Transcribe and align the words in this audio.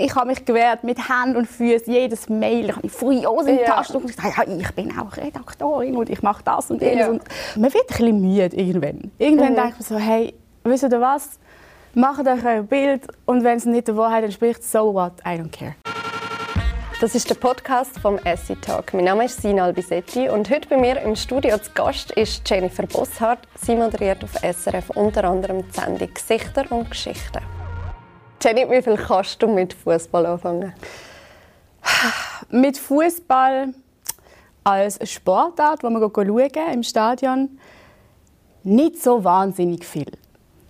Ich 0.00 0.12
habe 0.16 0.26
mich 0.26 0.44
gewehrt 0.44 0.82
mit 0.82 0.98
Händen 1.08 1.36
und 1.36 1.46
Füßen, 1.46 1.92
jedes 1.92 2.28
Mail, 2.28 2.68
ich 2.70 2.74
habe 2.76 2.88
furios 2.88 3.46
in 3.46 3.58
die 3.58 3.62
Ja. 3.62 3.76
Tasche 3.76 3.96
und 3.96 4.08
gesagt, 4.08 4.36
ja, 4.36 4.42
ich 4.52 4.72
bin 4.72 4.90
auch 4.98 5.16
Redaktorin 5.16 5.96
und 5.96 6.10
ich 6.10 6.20
mache 6.20 6.42
das 6.42 6.68
und 6.72 6.82
jenes. 6.82 6.98
Ja. 6.98 7.08
Und 7.10 7.22
man 7.54 7.72
wird 7.72 7.84
ein 7.84 7.86
bisschen 7.86 8.20
müde 8.20 8.56
irgendwann. 8.56 9.12
Irgendwann 9.18 9.52
Mhm. 9.52 9.56
denkt 9.56 9.72
man 9.74 9.82
so, 9.82 9.96
hey, 9.96 10.34
wisst 10.64 10.82
ihr 10.82 11.00
was? 11.00 11.38
Macht 11.94 12.26
euch 12.26 12.44
ein 12.44 12.66
Bild 12.66 13.06
und 13.24 13.44
wenn 13.44 13.56
es 13.56 13.66
nicht 13.66 13.86
der 13.86 13.96
Wahrheit 13.96 14.24
entspricht, 14.24 14.64
so 14.64 14.92
what, 14.92 15.12
I 15.24 15.38
don't 15.38 15.52
care. 15.52 15.76
Das 17.00 17.14
ist 17.14 17.30
der 17.30 17.36
Podcast 17.36 17.96
vom 18.00 18.18
Essie 18.24 18.56
Talk. 18.56 18.94
Mein 18.94 19.04
Name 19.04 19.26
ist 19.26 19.42
Sina 19.42 19.62
Albisetti 19.62 20.28
und 20.28 20.50
heute 20.50 20.68
bei 20.70 20.76
mir 20.76 21.00
im 21.02 21.14
Studio 21.14 21.56
zu 21.58 21.70
Gast 21.72 22.10
ist 22.12 22.42
Jennifer 22.50 22.84
Bosshardt. 22.88 23.46
Sie 23.62 23.76
moderiert 23.76 24.24
auf 24.24 24.32
SRF 24.42 24.90
unter 24.90 25.22
anderem 25.22 25.62
die 25.64 25.70
Sendung 25.80 26.12
Gesichter 26.12 26.64
und 26.70 26.90
Geschichten. 26.90 27.38
Jenny, 28.44 28.68
wie 28.68 28.82
viel 28.82 28.96
kannst 28.98 29.42
du 29.42 29.46
mit 29.46 29.72
Fußball 29.72 30.26
anfangen? 30.26 30.74
Mit 32.50 32.76
Fußball 32.76 33.72
als 34.62 35.10
Sportart, 35.10 35.82
wo 35.82 35.88
man 35.88 36.02
schauen 36.02 36.72
im 36.74 36.82
Stadion, 36.82 37.58
nicht 38.62 39.02
so 39.02 39.24
wahnsinnig 39.24 39.86
viel, 39.86 40.12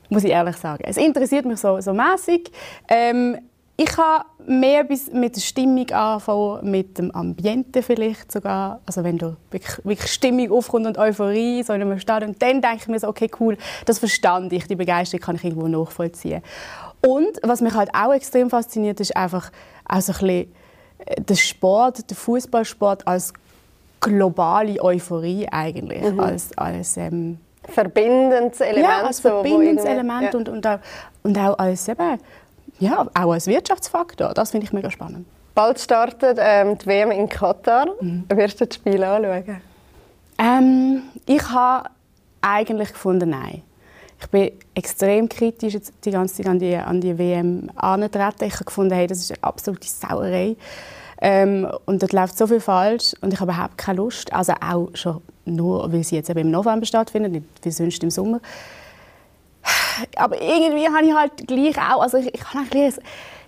muss 0.09 0.23
ich 0.23 0.30
ehrlich 0.30 0.56
sagen. 0.56 0.84
Es 0.87 0.97
interessiert 0.97 1.47
mich 1.47 1.59
so, 1.59 1.80
so 1.80 1.92
mäßig. 1.92 2.52
Ähm, 2.88 3.38
ich 3.77 3.86
kann 3.86 4.22
mehr 4.47 4.84
bis 4.84 5.11
mit 5.11 5.34
der 5.34 5.41
Stimmung 5.41 5.91
anfangen, 5.91 6.70
mit 6.70 6.97
dem 6.97 7.11
Ambiente 7.11 7.83
vielleicht 7.83 8.30
sogar. 8.30 8.80
Also 8.86 9.02
wenn 9.02 9.19
da 9.19 9.36
wirklich, 9.50 9.84
wirklich 9.84 10.12
Stimmung 10.12 10.52
aufkommt 10.52 10.86
und 10.86 10.97
Euphorie 10.97 11.64
so 11.64 11.72
in 11.72 11.83
einem 11.83 11.98
Stadion, 11.98 12.36
dann 12.38 12.61
denke 12.61 12.77
ich 12.83 12.86
mir 12.86 13.00
so, 13.00 13.09
okay, 13.09 13.28
cool, 13.41 13.56
das 13.84 13.98
verstand 13.98 14.52
ich, 14.52 14.69
die 14.69 14.77
Begeisterung 14.77 15.22
kann 15.22 15.36
ich 15.36 15.45
irgendwo 15.45 15.66
nachvollziehen. 15.66 16.41
Und 17.06 17.38
was 17.42 17.60
mich 17.60 17.74
halt 17.74 17.90
auch 17.94 18.12
extrem 18.12 18.50
fasziniert, 18.50 19.00
ist 19.00 19.16
einfach 19.16 19.50
auch 19.88 20.00
so 20.00 20.12
ein 20.12 20.18
bisschen 20.18 20.54
äh, 20.98 21.20
der 21.20 21.34
Sport, 21.34 22.08
der 22.10 22.16
Fußballsport 22.16 23.06
als 23.06 23.33
globale 24.00 24.83
Euphorie 24.83 25.46
eigentlich, 25.50 26.02
als, 26.19 26.56
als 26.56 26.96
ähm, 26.96 27.38
Verbindendes 27.69 28.61
Element. 28.61 28.84
ja, 28.86 29.06
als 29.06 29.20
verbindendes 29.20 29.84
Element 29.84 30.33
ja. 30.33 30.38
und, 30.38 30.48
und, 30.48 30.66
auch, 30.66 30.78
und 31.22 31.38
auch 31.38 31.58
als 31.58 31.88
eben, 31.88 32.19
ja, 32.78 33.06
auch 33.14 33.33
als 33.33 33.46
Wirtschaftsfaktor. 33.46 34.34
Das 34.34 34.50
finde 34.50 34.66
ich 34.66 34.72
mega 34.72 34.91
spannend. 34.91 35.27
Bald 35.55 35.78
startet 35.78 36.39
ähm, 36.41 36.77
die 36.77 36.86
WM 36.86 37.11
in 37.12 37.28
Katar. 37.28 37.86
Mhm. 38.00 38.24
Wirst 38.28 38.61
du 38.61 38.66
das 38.66 38.74
Spiel 38.74 39.02
anschauen? 39.02 39.61
Ähm, 40.39 41.02
ich 41.27 41.48
habe 41.50 41.89
eigentlich 42.42 42.92
gefunden, 42.92 43.30
nein. 43.30 43.62
Ich 44.25 44.30
bin 44.30 44.53
extrem 44.75 45.28
kritisch 45.28 45.75
jetzt 45.75 45.92
die 46.05 46.11
ganze 46.11 46.36
Zeit 46.36 46.47
an 46.47 46.58
die, 46.58 46.75
an 46.75 47.00
die 47.00 47.19
WM 47.19 47.70
angetreten. 47.77 48.44
Ich 48.44 48.55
habe 48.55 48.64
gefunden, 48.64 48.94
hey, 48.94 49.06
das 49.06 49.19
ist 49.19 49.33
eine 49.33 49.44
absolute 49.44 49.86
Sauerei. 49.86 50.56
Ähm, 51.20 51.69
und 51.84 52.03
dort 52.03 52.12
läuft 52.12 52.39
so 52.39 52.47
viel 52.47 52.61
falsch 52.61 53.12
und 53.20 53.33
ich 53.33 53.41
habe 53.41 53.52
überhaupt 53.52 53.77
keine 53.77 53.98
Lust. 53.98 54.33
Also 54.33 54.55
auch 54.55 54.89
schon 54.95 55.20
nur, 55.45 55.92
weil 55.92 56.05
sie 56.05 56.17
jetzt 56.17 56.30
eben 56.30 56.41
im 56.41 56.50
November 56.50 56.86
stattfindet, 56.86 57.33
nicht 57.33 57.45
wie 57.62 57.70
sonst 57.70 58.02
im 58.02 58.11
Sommer. 58.11 58.41
Aber 60.17 60.41
irgendwie 60.41 60.89
habe 60.89 61.05
ich 61.05 61.14
halt 61.14 61.47
gleich 61.47 61.78
auch, 61.78 62.00
also 62.02 62.17
ich, 62.17 62.34
ich 62.34 62.45
habe 62.45 62.67
ein, 62.72 62.92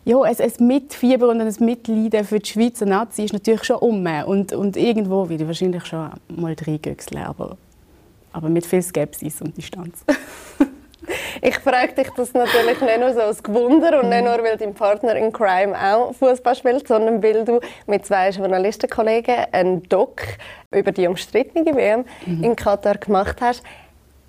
ja, 0.04 0.20
ein, 0.20 0.36
ein 0.38 0.66
Mitfieber 0.66 1.28
und 1.28 1.40
ein 1.40 1.54
Mitleiden 1.60 2.24
für 2.24 2.38
die 2.38 2.48
Schweizer 2.48 2.86
Nazi 2.86 3.24
ist 3.24 3.32
natürlich 3.32 3.64
schon 3.64 3.76
um. 3.76 4.06
Und, 4.26 4.52
und 4.52 4.76
irgendwo 4.76 5.26
ich 5.28 5.46
wahrscheinlich 5.46 5.86
schon 5.86 6.10
mal 6.28 6.54
reingüchseln, 6.54 7.24
aber, 7.24 7.56
aber 8.36 8.50
mit 8.50 8.66
viel 8.66 8.82
Skepsis 8.82 9.40
und 9.40 9.56
Distanz. 9.56 10.04
Ich 11.40 11.56
frage 11.58 11.92
dich 11.92 12.08
das 12.16 12.32
natürlich 12.32 12.80
nicht 12.80 12.98
nur 12.98 13.12
so 13.12 13.20
als 13.20 13.40
Gewunder 13.40 14.00
und 14.02 14.08
nicht 14.08 14.24
nur, 14.24 14.42
weil 14.42 14.56
dein 14.56 14.74
Partner 14.74 15.14
in 15.14 15.32
Crime 15.32 15.76
auch 15.76 16.12
Fußball 16.14 16.56
spielt, 16.56 16.88
sondern 16.88 17.22
weil 17.22 17.44
du 17.44 17.60
mit 17.86 18.04
zwei 18.04 18.30
Journalistenkollegen 18.30 19.46
einen 19.52 19.84
Doc 19.84 20.22
über 20.72 20.90
die 20.90 21.06
umstrittene 21.06 21.76
WM 21.76 22.04
in 22.26 22.56
Katar 22.56 22.96
gemacht 22.96 23.36
hast. 23.40 23.62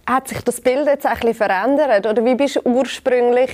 Hat 0.05 0.27
sich 0.27 0.41
das 0.41 0.61
Bild 0.61 0.85
jetzt 0.85 1.07
ein 1.07 1.15
bisschen 1.15 1.33
verändert? 1.33 2.05
Oder 2.05 2.23
wie 2.23 2.35
bist 2.35 2.57
du 2.57 2.69
ursprünglich 2.69 3.49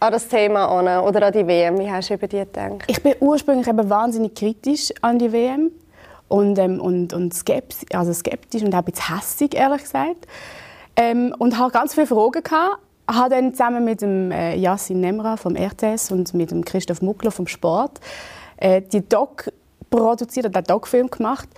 an 0.00 0.12
das 0.12 0.28
Thema 0.28 0.66
an 0.68 1.04
oder 1.04 1.26
an 1.26 1.32
die 1.32 1.46
WM? 1.46 1.78
Wie 1.78 1.90
hast 1.90 2.08
du 2.08 2.14
über 2.14 2.28
die 2.28 2.38
gedacht? 2.38 2.84
Ich 2.86 3.02
bin 3.02 3.14
ursprünglich 3.20 3.68
eben 3.68 3.90
wahnsinnig 3.90 4.34
kritisch 4.34 4.90
an 5.02 5.18
die 5.18 5.30
WM 5.30 5.70
und, 6.28 6.58
ähm, 6.58 6.80
und, 6.80 7.12
und 7.12 7.34
skeptisch, 7.34 7.88
also 7.92 8.12
skeptisch 8.12 8.62
und 8.62 8.74
auch 8.74 8.78
ein 8.78 8.84
bisschen 8.84 9.16
hässig, 9.16 9.54
ehrlich 9.54 9.82
gesagt. 9.82 10.26
Ähm, 10.96 11.34
und 11.38 11.58
hatte 11.58 11.72
ganz 11.72 11.94
viele 11.94 12.06
Fragen. 12.06 12.42
Gehabt. 12.42 12.78
Habe 13.10 13.30
dann 13.30 13.54
zusammen 13.54 13.84
mit 13.84 14.02
dem 14.02 14.30
äh, 14.30 14.54
Yassin 14.56 15.00
Nemra 15.00 15.38
vom 15.38 15.56
RTS 15.56 16.10
und 16.10 16.34
mit 16.34 16.50
dem 16.50 16.62
Christoph 16.62 17.00
Muckler 17.00 17.30
vom 17.30 17.46
Sport 17.46 18.00
äh, 18.58 18.82
die 18.82 19.08
Doc 19.08 19.50
produziert 19.88 20.44
und 20.44 20.54
den 20.54 20.64
Doc-Film 20.64 21.08
gemacht. 21.08 21.48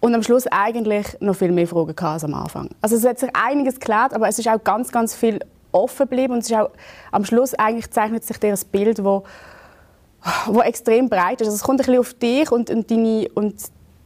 Und 0.00 0.14
am 0.14 0.22
Schluss 0.24 0.46
eigentlich 0.48 1.06
noch 1.20 1.34
viel 1.34 1.52
mehr 1.52 1.68
Fragen 1.68 1.94
gehabt 1.94 2.14
als 2.14 2.24
am 2.24 2.34
Anfang. 2.34 2.70
Also 2.80 2.96
es 2.96 3.04
hat 3.04 3.18
sich 3.20 3.30
einiges 3.34 3.74
geklärt, 3.74 4.12
aber 4.12 4.28
es 4.28 4.38
ist 4.38 4.48
auch 4.48 4.62
ganz, 4.62 4.90
ganz 4.90 5.14
viel 5.14 5.38
offen 5.70 6.08
geblieben. 6.08 6.32
Und 6.34 6.40
es 6.40 6.50
ist 6.50 6.56
auch, 6.56 6.70
am 7.12 7.24
Schluss 7.24 7.54
eigentlich 7.54 7.90
zeichnet 7.90 8.24
sich 8.24 8.38
dir 8.38 8.54
Bild, 8.72 9.04
wo 9.04 9.24
wo 10.46 10.60
extrem 10.60 11.08
breit 11.08 11.40
ist. 11.40 11.46
Also 11.46 11.56
es 11.56 11.62
kommt 11.62 11.80
ein 11.80 11.86
bisschen 11.86 12.00
auf 12.00 12.14
dich 12.14 12.50
und, 12.50 12.70
und, 12.70 12.90
deine, 12.90 13.28
und, 13.34 13.54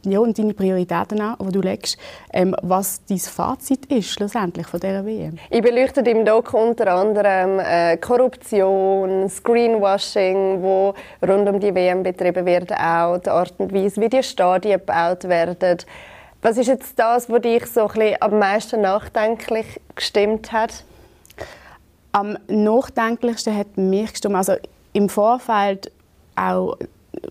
ja, 0.05 0.19
und 0.19 0.37
deine 0.37 0.53
Prioritäten 0.53 1.21
an, 1.21 1.35
die 1.39 1.51
du 1.51 1.61
legst, 1.61 1.97
ähm, 2.31 2.55
was 2.61 3.01
dein 3.05 3.19
Fazit 3.19 3.85
ist 3.85 4.09
schlussendlich 4.09 4.67
von 4.67 4.79
dieser 4.79 5.05
WM. 5.05 5.37
Ich 5.49 5.61
beleuchte 5.61 6.01
im 6.01 6.25
Doc 6.25 6.53
unter 6.53 6.93
anderem 6.93 7.59
äh, 7.59 7.97
Korruption, 7.97 9.29
Screenwashing, 9.29 10.61
wo 10.61 10.93
rund 11.25 11.47
um 11.47 11.59
die 11.59 11.73
WM 11.73 12.03
betrieben 12.03 12.45
wird, 12.45 12.71
auch 12.73 13.17
die 13.17 13.29
Art 13.29 13.53
und 13.57 13.73
Weise, 13.73 14.01
wie 14.01 14.09
die 14.09 14.23
Stadien 14.23 14.79
gebaut 14.79 15.23
werden. 15.25 15.77
Was 16.41 16.57
ist 16.57 16.67
jetzt 16.67 16.99
das, 16.99 17.29
was 17.29 17.41
dich 17.41 17.65
so 17.67 17.87
ein 17.87 18.15
am 18.19 18.39
meisten 18.39 18.81
nachdenklich 18.81 19.79
gestimmt 19.95 20.51
hat? 20.51 20.83
Am 22.11 22.37
nachdenklichsten 22.47 23.57
hat 23.57 23.77
mich 23.77 24.11
gestimmt, 24.11 24.35
also 24.35 24.55
im 24.91 25.07
Vorfeld 25.07 25.91
auch 26.35 26.75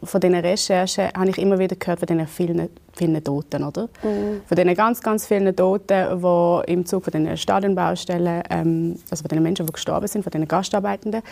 von 0.03 0.21
diesen 0.21 0.37
Recherchen 0.37 1.09
habe 1.17 1.31
ich 1.31 1.39
immer 1.39 1.59
wieder 1.59 1.77
gehört 1.77 2.01
von 2.01 2.07
diesen 2.07 2.27
vielen, 2.27 2.69
vielen 2.93 3.23
Toten, 3.23 3.65
oder? 3.65 3.89
Von 4.47 4.57
diesen 4.57 4.75
ganz, 4.75 5.01
ganz 5.01 5.27
vielen 5.27 5.55
Toten, 5.55 6.23
die 6.23 6.73
im 6.73 6.87
Zug 6.87 7.05
von 7.05 7.13
diesen 7.13 7.37
Stadionbaustellen, 7.37 8.43
ähm, 8.51 8.97
also 9.11 9.23
von 9.23 9.29
den 9.29 9.43
Menschen, 9.43 9.67
die 9.67 9.73
gestorben 9.73 10.07
sind, 10.07 10.23
von 10.23 10.31
den 10.31 10.47
Gastarbeitenden, 10.47 11.23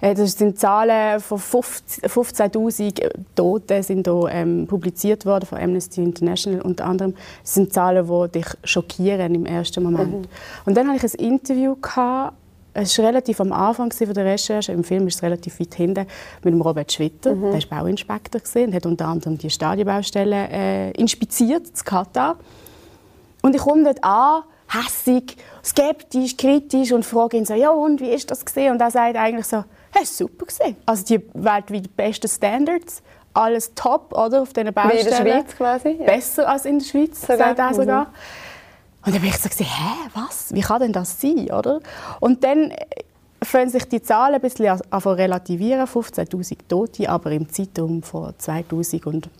äh, 0.00 0.14
das 0.14 0.32
sind 0.32 0.58
Zahlen 0.58 1.20
von 1.20 1.38
50 1.38 2.04
15'000 2.04 3.10
Toten 3.34 3.82
sind 3.82 4.06
da, 4.06 4.28
ähm, 4.28 4.66
publiziert 4.66 5.24
worden 5.26 5.46
von 5.46 5.58
Amnesty 5.58 6.02
International 6.02 6.60
unter 6.60 6.84
anderem. 6.84 7.14
Das 7.42 7.54
sind 7.54 7.72
Zahlen, 7.72 8.06
die 8.06 8.38
dich 8.38 8.46
schockieren 8.64 9.34
im 9.34 9.46
ersten 9.46 9.82
Moment. 9.82 10.28
Und 10.64 10.76
dann 10.76 10.88
hatte 10.88 11.06
ich 11.06 11.14
ein 11.14 11.26
Interview 11.26 11.76
gehabt, 11.76 12.34
es 12.82 12.98
war 12.98 13.06
relativ 13.06 13.40
am 13.40 13.52
Anfang 13.52 13.90
von 13.90 14.12
der 14.12 14.24
Recherche. 14.24 14.72
Im 14.72 14.84
Film 14.84 15.06
ist 15.06 15.16
es 15.16 15.22
relativ 15.22 15.58
weit 15.60 15.74
hinten 15.74 16.06
mit 16.42 16.52
dem 16.52 16.60
Robert 16.60 16.92
Schwitter. 16.92 17.34
Der 17.34 17.70
war 17.70 17.80
Bauinspektor 17.82 18.40
und 18.54 18.74
hat 18.74 18.86
unter 18.86 19.06
anderem 19.08 19.38
die 19.38 19.50
Stadionbaustellen 19.50 20.50
äh, 20.50 20.90
inspiziert, 20.92 21.66
in 21.66 21.84
Katar. 21.84 22.36
Und 23.42 23.54
ich 23.54 23.60
komme 23.60 23.84
dort 23.84 24.02
an, 24.04 24.42
hässig, 24.68 25.36
skeptisch, 25.64 26.36
kritisch 26.36 26.92
und 26.92 27.04
frage 27.04 27.36
ihn 27.36 27.44
so, 27.44 27.54
ja 27.54 27.70
und, 27.70 28.00
wie 28.00 28.10
ist 28.10 28.30
das 28.30 28.44
gesehen? 28.44 28.72
Und 28.72 28.80
er 28.80 28.90
sagt 28.90 29.16
eigentlich 29.16 29.46
so, 29.46 29.64
hey, 29.92 30.04
super 30.04 30.46
gesehen. 30.46 30.76
Also 30.86 31.04
die 31.04 31.20
weltweit 31.34 31.96
besten 31.96 32.28
Standards, 32.28 33.02
alles 33.32 33.74
top, 33.74 34.12
oder, 34.12 34.42
auf 34.42 34.52
diesen 34.52 34.68
Wie 34.68 34.72
Baustellen. 34.72 35.06
in 35.06 35.24
der 35.24 35.32
Schweiz 35.32 35.56
quasi? 35.56 35.88
Ja. 36.00 36.06
Besser 36.06 36.48
als 36.48 36.64
in 36.64 36.78
der 36.78 36.86
Schweiz, 36.86 37.20
Sogar? 37.20 37.38
sagt 37.38 37.58
er 37.58 37.70
Mhm. 38.06 38.06
Und 39.06 39.14
dann 39.14 39.22
bin 39.22 39.30
ich 39.30 39.38
so, 39.38 39.48
gewesen, 39.48 39.66
hä, 39.66 40.10
was? 40.14 40.52
Wie 40.52 40.60
kann 40.60 40.80
denn 40.80 40.92
das 40.92 41.20
sein, 41.20 41.48
oder? 41.50 41.80
Und 42.18 42.42
dann 42.42 42.72
äh, 42.72 42.86
fangen 43.42 43.70
sich 43.70 43.84
die 43.84 44.02
Zahlen 44.02 44.34
ein 44.34 44.40
bisschen 44.40 44.66
an 44.66 44.80
an 44.90 45.00
relativieren, 45.00 45.86
15'000 45.86 46.56
Tote, 46.68 47.08
aber 47.08 47.30
im 47.30 47.48
Zeitraum 47.48 48.02
von 48.02 48.34
2010 48.36 49.30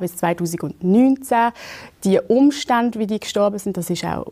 bis 0.00 0.16
2019. 0.16 1.52
Die 2.04 2.20
Umstände, 2.20 2.98
wie 2.98 3.06
die 3.06 3.18
gestorben 3.18 3.58
sind, 3.58 3.78
das 3.78 3.88
ist 3.88 4.04
auch 4.04 4.30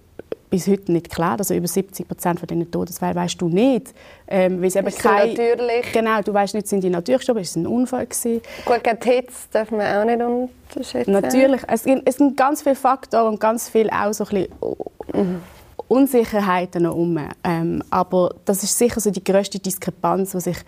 bis 0.50 0.66
heute 0.66 0.92
nicht 0.92 1.10
klar. 1.10 1.36
Also 1.38 1.54
über 1.54 1.68
70 1.68 2.06
Prozent 2.08 2.38
von 2.40 2.46
diesen 2.46 2.70
Todesfällen 2.70 3.14
weißt 3.14 3.40
du 3.40 3.48
nicht, 3.48 3.92
ähm, 4.26 4.60
weil 4.60 4.68
es 4.68 4.76
eben 4.76 4.88
kein 4.94 5.28
natürlich? 5.30 5.92
Genau, 5.92 6.20
du 6.22 6.32
weißt 6.34 6.54
nicht, 6.54 6.68
sind 6.68 6.82
die 6.84 6.90
natürlich 6.90 7.18
gestorben, 7.20 7.40
ist 7.40 7.50
es 7.50 7.56
ein 7.56 7.66
Unfall 7.66 8.06
gewesen. 8.06 8.40
Gut, 8.64 8.82
gegen 8.84 8.98
die 9.00 9.08
Hitze 9.10 9.34
darf 9.52 9.70
man 9.70 9.80
auch 9.82 10.04
nicht 10.04 10.20
unterschätzen. 10.74 11.12
Natürlich, 11.12 11.60
es, 11.68 11.82
sind- 11.82 12.02
es 12.04 12.16
sind 12.16 12.36
ganz 12.36 12.62
viele 12.62 12.74
Faktoren 12.74 13.34
und 13.34 13.40
ganz 13.40 13.68
viele 13.68 13.90
auch 13.92 14.12
so 14.12 14.24
ein 14.24 14.48
bisschen 15.14 15.40
Unsicherheiten 15.88 16.82
noch 16.82 16.94
um. 16.96 17.18
Ähm, 17.44 17.82
aber 17.90 18.34
das 18.44 18.62
ist 18.62 18.76
sicher 18.76 19.00
so 19.00 19.10
die 19.10 19.24
grösste 19.24 19.58
Diskrepanz, 19.58 20.32
die 20.32 20.40
sich 20.40 20.58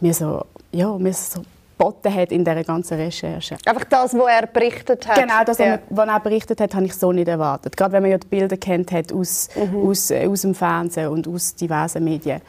mir 0.00 0.14
so, 0.14 0.42
ja, 0.72 0.96
mir 0.96 1.12
so 1.12 1.42
geboten 1.78 2.12
hat 2.12 2.32
in 2.32 2.44
dieser 2.44 2.64
ganzen 2.64 2.98
Recherche. 2.98 3.56
Einfach 3.64 3.84
das, 3.84 4.12
was 4.14 4.26
er 4.28 4.46
berichtet 4.46 5.06
hat. 5.06 5.14
Genau, 5.16 5.38
das, 5.46 5.58
was 5.58 5.66
ja. 5.66 5.72
er- 5.74 5.80
was 5.90 6.08
er 6.08 6.20
berichtet 6.20 6.60
hat, 6.60 6.74
habe 6.74 6.86
ich 6.86 6.94
so 6.94 7.12
nicht 7.12 7.28
erwartet. 7.28 7.76
Gerade 7.76 7.92
wenn 7.92 8.02
man 8.02 8.10
ja 8.10 8.18
die 8.18 8.26
Bilder 8.26 8.56
kennt 8.56 8.90
hat 8.92 9.12
aus, 9.12 9.48
aus, 9.84 10.10
äh, 10.10 10.26
aus 10.26 10.42
dem 10.42 10.54
Fernsehen 10.54 11.08
und 11.08 11.28
aus 11.28 11.54
diversen 11.54 12.02
Medien. 12.04 12.40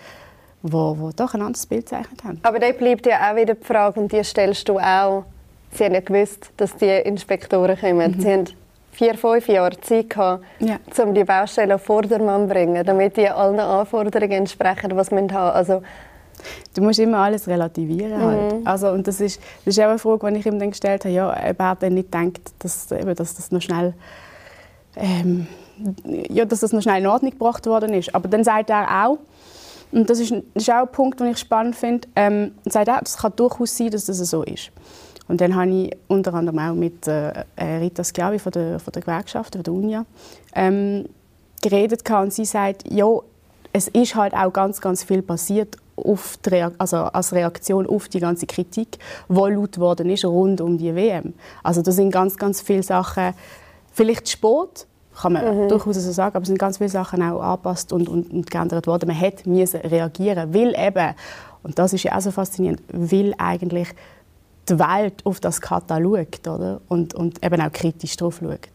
wo, 0.61 0.93
wo 0.99 1.11
doch 1.15 1.33
ein 1.35 1.41
anderes 1.41 1.65
Bild 1.65 1.85
gezeichnet 1.85 2.21
haben. 2.23 2.39
Aber 2.43 2.59
da 2.59 2.69
bleibt 2.73 3.05
ja 3.05 3.31
auch 3.31 3.35
wieder 3.37 3.53
die 3.55 3.63
Frage, 3.63 3.97
und 3.99 4.11
die 4.11 4.21
stellst 4.25 4.67
du 4.67 4.77
auch. 4.77 5.23
Sie 5.71 5.85
haben 5.85 5.93
ja 5.93 6.01
gewusst, 6.01 6.51
dass 6.57 6.75
die 6.75 6.89
Inspektoren 6.89 7.79
kommen. 7.79 8.11
Mhm. 8.17 8.19
Sie 8.21 8.29
haben 8.33 8.45
vier, 8.91 9.15
fünf 9.17 9.47
Jahre 9.47 9.79
Zeit 9.79 10.09
gehabt, 10.09 10.43
ja. 10.59 10.77
um 11.01 11.13
die 11.13 11.23
Baustelle 11.23 11.75
auf 11.75 11.83
Vordermann 11.83 12.47
zu 12.49 12.53
bringen, 12.53 12.83
damit 12.85 13.15
die 13.15 13.29
allen 13.29 13.57
Anforderungen 13.59 14.31
entsprechen, 14.33 14.93
was 14.97 15.11
man 15.11 15.31
haben. 15.31 15.55
Also, 15.55 15.81
Du 16.73 16.81
musst 16.81 16.99
immer 16.99 17.19
alles 17.19 17.47
relativieren. 17.47 18.21
Halt. 18.21 18.59
Mhm. 18.59 18.67
Also, 18.67 18.89
und 18.89 19.07
das 19.07 19.21
ist, 19.21 19.39
das 19.65 19.77
ist 19.77 19.83
auch 19.83 19.89
eine 19.89 19.99
Frage, 19.99 20.31
die 20.31 20.39
ich 20.39 20.45
ihm 20.45 20.59
dann 20.59 20.71
gestellt 20.71 21.05
habe. 21.05 21.13
Ja, 21.13 21.31
er 21.31 21.55
hat 21.57 21.83
dann 21.83 21.93
nicht 21.93 22.11
gedacht, 22.11 22.39
dass, 22.59 22.91
eben, 22.91 23.15
dass 23.15 23.35
das 23.35 23.51
noch 23.51 23.61
schnell 23.61 23.93
ähm, 24.95 25.47
ja, 26.29 26.45
dass 26.45 26.59
das 26.59 26.73
noch 26.73 26.81
schnell 26.81 27.01
in 27.01 27.07
Ordnung 27.07 27.31
gebracht 27.31 27.65
worden 27.65 27.93
ist. 27.93 28.13
Aber 28.13 28.27
dann 28.27 28.43
sagt 28.43 28.69
er 28.69 29.05
auch, 29.05 29.19
und 29.91 30.09
das 30.09 30.19
ist, 30.19 30.31
das 30.31 30.63
ist 30.63 30.69
auch 30.69 30.81
ein 30.81 30.91
Punkt, 30.91 31.19
den 31.19 31.27
ich 31.27 31.37
spannend 31.37 31.75
finde, 31.75 32.07
ähm, 32.15 32.51
sagt 32.65 32.89
auch, 32.89 33.01
es 33.03 33.17
kann 33.17 33.33
durchaus 33.35 33.75
sein, 33.75 33.89
dass 33.89 34.05
das 34.05 34.17
so 34.17 34.43
ist. 34.43 34.71
Und 35.27 35.41
dann 35.41 35.55
habe 35.55 35.69
ich 35.69 35.97
unter 36.07 36.33
anderem 36.33 36.59
auch 36.59 36.73
mit 36.73 37.07
äh, 37.07 37.43
äh 37.55 37.77
Rita 37.77 38.03
Schiavi 38.03 38.39
von 38.39 38.51
der, 38.51 38.79
von 38.79 38.91
der 38.91 39.01
Gewerkschaft, 39.01 39.55
von 39.55 39.63
der 39.63 39.73
UNIA, 39.73 40.05
ähm, 40.55 41.05
geredet 41.61 42.09
und 42.09 42.33
sie 42.33 42.45
sagt, 42.45 42.91
ja, 42.91 43.05
es 43.73 43.87
ist 43.89 44.15
halt 44.15 44.33
auch 44.33 44.51
ganz, 44.51 44.81
ganz 44.81 45.03
viel 45.03 45.21
passiert 45.21 45.77
auf 46.05 46.37
die, 46.37 46.65
also 46.77 46.97
als 46.97 47.33
Reaktion 47.33 47.87
auf 47.87 48.07
die 48.07 48.19
ganze 48.19 48.45
Kritik, 48.45 48.99
die 49.27 49.33
laut 49.33 49.77
worden 49.77 50.09
ist 50.09 50.25
rund 50.25 50.61
um 50.61 50.77
die 50.77 50.95
WM. 50.95 51.33
Also 51.63 51.81
da 51.81 51.91
sind 51.91 52.11
ganz, 52.11 52.37
ganz 52.37 52.61
viele 52.61 52.83
Sachen, 52.83 53.33
vielleicht 53.91 54.29
spät, 54.29 54.87
kann 55.21 55.33
man 55.33 55.63
mhm. 55.63 55.67
durchaus 55.69 55.97
so 55.97 56.11
sagen, 56.11 56.35
aber 56.35 56.43
es 56.43 56.47
sind 56.47 56.59
ganz 56.59 56.77
viele 56.77 56.89
Sachen 56.89 57.21
auch 57.21 57.41
angepasst 57.41 57.91
und, 57.91 58.07
und, 58.07 58.31
und 58.31 58.49
geändert 58.49 58.87
worden. 58.87 59.07
Man 59.07 59.17
hätte 59.17 59.49
reagieren, 59.49 60.53
weil 60.53 60.73
eben, 60.77 61.15
und 61.63 61.77
das 61.77 61.93
ist 61.93 62.03
ja 62.03 62.15
auch 62.15 62.21
so 62.21 62.31
faszinierend, 62.31 62.81
weil 62.91 63.33
eigentlich 63.37 63.89
die 64.69 64.79
Welt 64.79 65.25
auf 65.25 65.39
das 65.39 65.61
Kata 65.61 65.99
schaut 65.99 66.47
oder? 66.47 66.81
Und, 66.87 67.13
und 67.15 67.43
eben 67.43 67.61
auch 67.61 67.71
kritisch 67.71 68.15
drauf 68.15 68.39
schaut. 68.41 68.69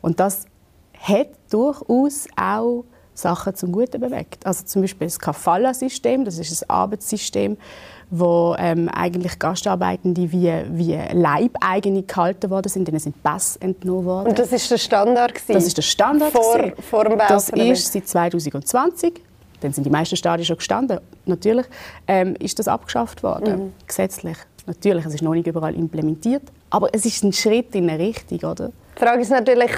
Und 0.00 0.20
das 0.20 0.46
hat 0.98 1.28
durchaus 1.50 2.28
auch 2.36 2.84
Sachen 3.20 3.54
zum 3.54 3.72
Guten 3.72 4.00
bewegt. 4.00 4.46
Also 4.46 4.64
zum 4.64 4.82
Beispiel 4.82 5.06
das 5.06 5.18
Kafala-System, 5.18 6.24
das 6.24 6.38
ist 6.38 6.62
ein 6.62 6.70
Arbeitssystem, 6.70 7.56
wo 8.10 8.56
ähm, 8.58 8.88
eigentlich 8.88 9.38
Gastarbeitende 9.38 10.32
wie, 10.32 10.52
wie 10.70 10.98
Leibeigene 11.12 12.02
gehalten 12.02 12.50
worden 12.50 12.68
sind, 12.68 12.88
denen 12.88 12.98
sind 12.98 13.22
Pass 13.22 13.56
entnommen 13.56 14.04
worden. 14.04 14.28
Und 14.28 14.38
das 14.38 14.52
ist 14.52 14.70
der 14.70 14.78
Standard 14.78 15.34
gewesen? 15.34 15.54
Das 15.54 15.66
ist 15.66 15.76
der 15.76 15.82
Standard 15.82 16.32
vor, 16.32 16.72
vor 16.88 17.04
dem 17.04 17.18
Bau 17.18 17.26
Das 17.28 17.50
ist 17.50 17.92
seit 17.92 18.08
2020 18.08 19.22
dann 19.60 19.72
sind 19.72 19.84
die 19.84 19.90
meisten 19.90 20.16
Stadien 20.16 20.46
schon 20.46 20.56
gestanden, 20.56 21.00
natürlich, 21.26 21.66
ähm, 22.08 22.34
ist 22.38 22.58
das 22.58 22.66
abgeschafft 22.66 23.22
worden, 23.22 23.64
mhm. 23.64 23.72
gesetzlich. 23.86 24.36
Natürlich, 24.66 25.04
es 25.04 25.14
ist 25.14 25.22
noch 25.22 25.34
nicht 25.34 25.46
überall 25.46 25.74
implementiert, 25.74 26.44
aber 26.70 26.88
es 26.92 27.04
ist 27.04 27.22
ein 27.24 27.32
Schritt 27.32 27.74
in 27.74 27.88
eine 27.88 28.02
Richtung, 28.02 28.50
oder? 28.50 28.72
Die 28.96 29.04
Frage 29.04 29.22
ist 29.22 29.30
natürlich, 29.30 29.70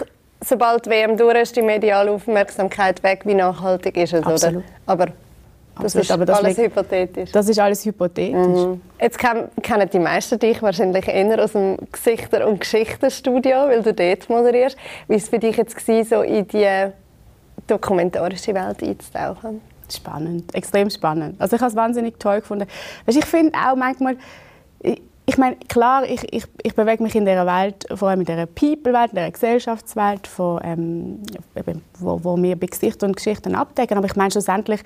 sobald 0.44 0.86
die 0.86 0.90
WM 0.90 1.16
durch 1.16 1.40
ist, 1.40 1.56
die 1.56 1.62
mediale 1.62 2.10
Aufmerksamkeit 2.10 3.02
weg, 3.02 3.22
wie 3.24 3.34
nachhaltig 3.34 3.96
ist 3.96 4.12
es, 4.12 4.24
Absolut. 4.24 4.56
oder? 4.56 4.64
Aber 4.86 5.06
das 5.76 5.84
Absolut, 5.84 6.04
ist 6.04 6.10
aber 6.12 6.26
das 6.26 6.38
alles 6.38 6.56
liegt, 6.58 6.70
hypothetisch. 6.70 7.32
Das 7.32 7.48
ist 7.48 7.58
alles 7.58 7.84
hypothetisch. 7.84 8.36
Mhm. 8.36 8.80
Jetzt 9.00 9.18
kennen 9.18 9.90
die 9.90 9.98
meisten 9.98 10.38
dich 10.38 10.60
wahrscheinlich 10.60 11.08
eher 11.08 11.42
aus 11.42 11.52
dem 11.52 11.78
Gesichter- 11.90 12.46
und 12.46 12.60
Geschichtenstudio, 12.60 13.68
weil 13.68 13.82
du 13.82 13.94
dort 13.94 14.28
moderierst. 14.28 14.76
Wie 15.08 15.12
war 15.12 15.16
es 15.16 15.28
für 15.30 15.38
dich 15.38 15.56
jetzt 15.56 15.74
gewesen, 15.74 16.08
so 16.08 16.22
in 16.22 16.46
die 16.46 16.90
dokumentarische 17.66 18.54
Welt 18.54 18.82
einzutauchen? 18.82 19.62
Spannend, 19.90 20.54
extrem 20.54 20.90
spannend. 20.90 21.40
Also 21.40 21.56
ich 21.56 21.62
habe 21.62 21.70
es 21.70 21.76
wahnsinnig 21.76 22.18
toll 22.18 22.40
gefunden. 22.40 22.66
Weißt, 23.06 23.18
ich 23.18 23.26
finde 23.26 23.58
auch 23.58 23.74
manchmal, 23.74 24.16
ich 25.24 25.38
meine, 25.38 25.56
klar, 25.68 26.04
ich, 26.04 26.32
ich, 26.32 26.44
ich 26.62 26.74
bewege 26.74 27.02
mich 27.02 27.14
in 27.14 27.24
dieser 27.24 27.46
Welt, 27.46 27.86
vor 27.94 28.08
allem 28.08 28.20
in 28.20 28.26
dieser 28.26 28.46
People-Welt, 28.46 29.12
in 29.12 29.16
dieser 29.16 29.30
Gesellschaftswelt, 29.30 30.26
von, 30.26 30.60
ähm, 30.64 31.22
wo, 31.98 32.22
wo 32.22 32.36
wir 32.36 32.58
bei 32.58 32.66
Gesichtern 32.66 33.10
und 33.10 33.16
Geschichten 33.16 33.54
abdecken. 33.54 33.96
Aber 33.96 34.06
ich 34.06 34.16
meine 34.16 34.32
schlussendlich, 34.32 34.82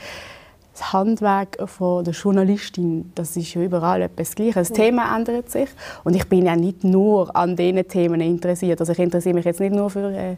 das 0.74 0.92
Handwerk 0.92 1.56
von 1.64 2.04
der 2.04 2.12
Journalistin, 2.12 3.10
das 3.14 3.34
ist 3.36 3.54
ja 3.54 3.62
überall 3.62 4.02
etwas 4.02 4.34
Gleiches. 4.34 4.68
Das 4.68 4.76
Thema 4.76 5.16
ändert 5.16 5.50
sich 5.50 5.70
und 6.04 6.14
ich 6.14 6.28
bin 6.28 6.44
ja 6.44 6.54
nicht 6.54 6.84
nur 6.84 7.34
an 7.34 7.56
diesen 7.56 7.88
Themen 7.88 8.20
interessiert. 8.20 8.80
Also 8.80 8.92
ich 8.92 8.98
interessiere 8.98 9.34
mich 9.34 9.46
jetzt 9.46 9.60
nicht 9.60 9.74
nur 9.74 9.88
für, 9.88 10.12
äh, 10.12 10.36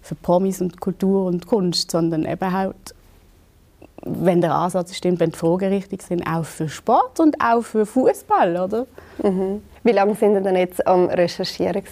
für 0.00 0.14
Promis 0.14 0.62
und 0.62 0.80
Kultur 0.80 1.26
und 1.26 1.46
Kunst, 1.46 1.90
sondern 1.90 2.24
eben 2.24 2.50
halt 2.50 2.94
wenn 4.04 4.40
der 4.40 4.54
Ansatz 4.54 4.94
stimmt, 4.94 5.20
wenn 5.20 5.30
die 5.30 5.38
Fragen 5.38 5.72
richtig 5.72 6.02
sind, 6.02 6.26
auch 6.26 6.44
für 6.44 6.68
Sport 6.68 7.20
und 7.20 7.36
auch 7.40 7.62
für 7.62 7.86
Fußball, 7.86 8.56
oder? 8.56 8.86
Mhm. 9.22 9.62
Wie 9.82 9.92
lange 9.92 10.14
sind 10.14 10.34
Sie 10.34 10.42
denn 10.42 10.56
jetzt 10.56 10.86
am 10.86 11.06
Recherchieren 11.06 11.82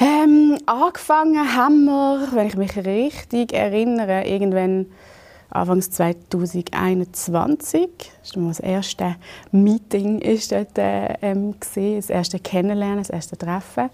Ähm, 0.00 0.58
angefangen 0.66 1.56
haben 1.56 1.84
wir, 1.84 2.28
wenn 2.32 2.46
ich 2.46 2.56
mich 2.56 2.76
richtig 2.76 3.52
erinnere, 3.52 4.24
irgendwann 4.24 4.86
Anfangs 5.52 5.90
2021. 5.90 7.88
Das 8.22 8.36
war 8.36 8.48
das 8.48 8.60
erste 8.60 9.16
Meeting 9.50 10.18
ist 10.20 10.50
dort, 10.50 10.78
äh, 10.78 11.12
ähm, 11.20 11.54
das 11.74 12.08
erste 12.08 12.38
Kennenlernen, 12.38 12.98
das 12.98 13.10
erste 13.10 13.36
Treffen. 13.36 13.90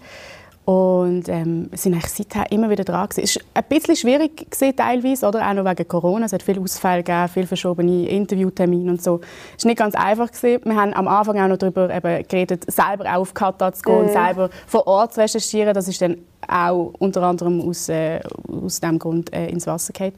Und 0.69 1.27
ähm, 1.29 1.67
sind 1.73 1.93
eigentlich 1.93 2.11
seither 2.11 2.51
immer 2.51 2.69
wieder 2.69 2.83
dran. 2.83 3.09
Es 3.15 3.37
war 3.37 3.41
ein 3.55 3.63
bisschen 3.69 3.95
schwierig 3.95 4.51
gewesen, 4.51 4.75
teilweise, 4.75 5.25
oder? 5.25 5.49
auch 5.49 5.53
noch 5.55 5.65
wegen 5.65 5.87
Corona. 5.87 6.27
Es 6.27 6.33
hat 6.33 6.43
viele 6.43 6.61
Ausfälle 6.61 7.01
gegeben, 7.01 7.27
viele 7.27 7.47
verschobene 7.47 8.07
Interviewtermine 8.07 8.91
und 8.91 9.01
so. 9.01 9.19
Es 9.57 9.65
war 9.65 9.69
nicht 9.69 9.79
ganz 9.79 9.95
einfach. 9.95 10.31
Gewesen. 10.31 10.61
Wir 10.63 10.75
haben 10.75 10.93
am 10.93 11.07
Anfang 11.07 11.41
auch 11.41 11.47
noch 11.47 11.57
darüber 11.57 11.89
eben 11.89 12.27
geredet, 12.27 12.71
selber 12.71 13.17
auf 13.17 13.33
Katar 13.33 13.73
zu 13.73 13.81
gehen 13.81 13.95
mhm. 13.95 14.01
und 14.01 14.11
selber 14.11 14.51
vor 14.67 14.85
Ort 14.85 15.15
zu 15.15 15.21
recherchieren. 15.21 15.73
Das 15.73 15.87
ist 15.87 16.03
dann 16.03 16.17
auch 16.47 16.93
unter 16.99 17.23
anderem 17.23 17.67
aus, 17.67 17.89
äh, 17.89 18.19
aus 18.47 18.79
diesem 18.79 18.99
Grund 18.99 19.33
äh, 19.33 19.47
ins 19.47 19.65
Wasser 19.65 19.91
gefallen. 19.91 20.13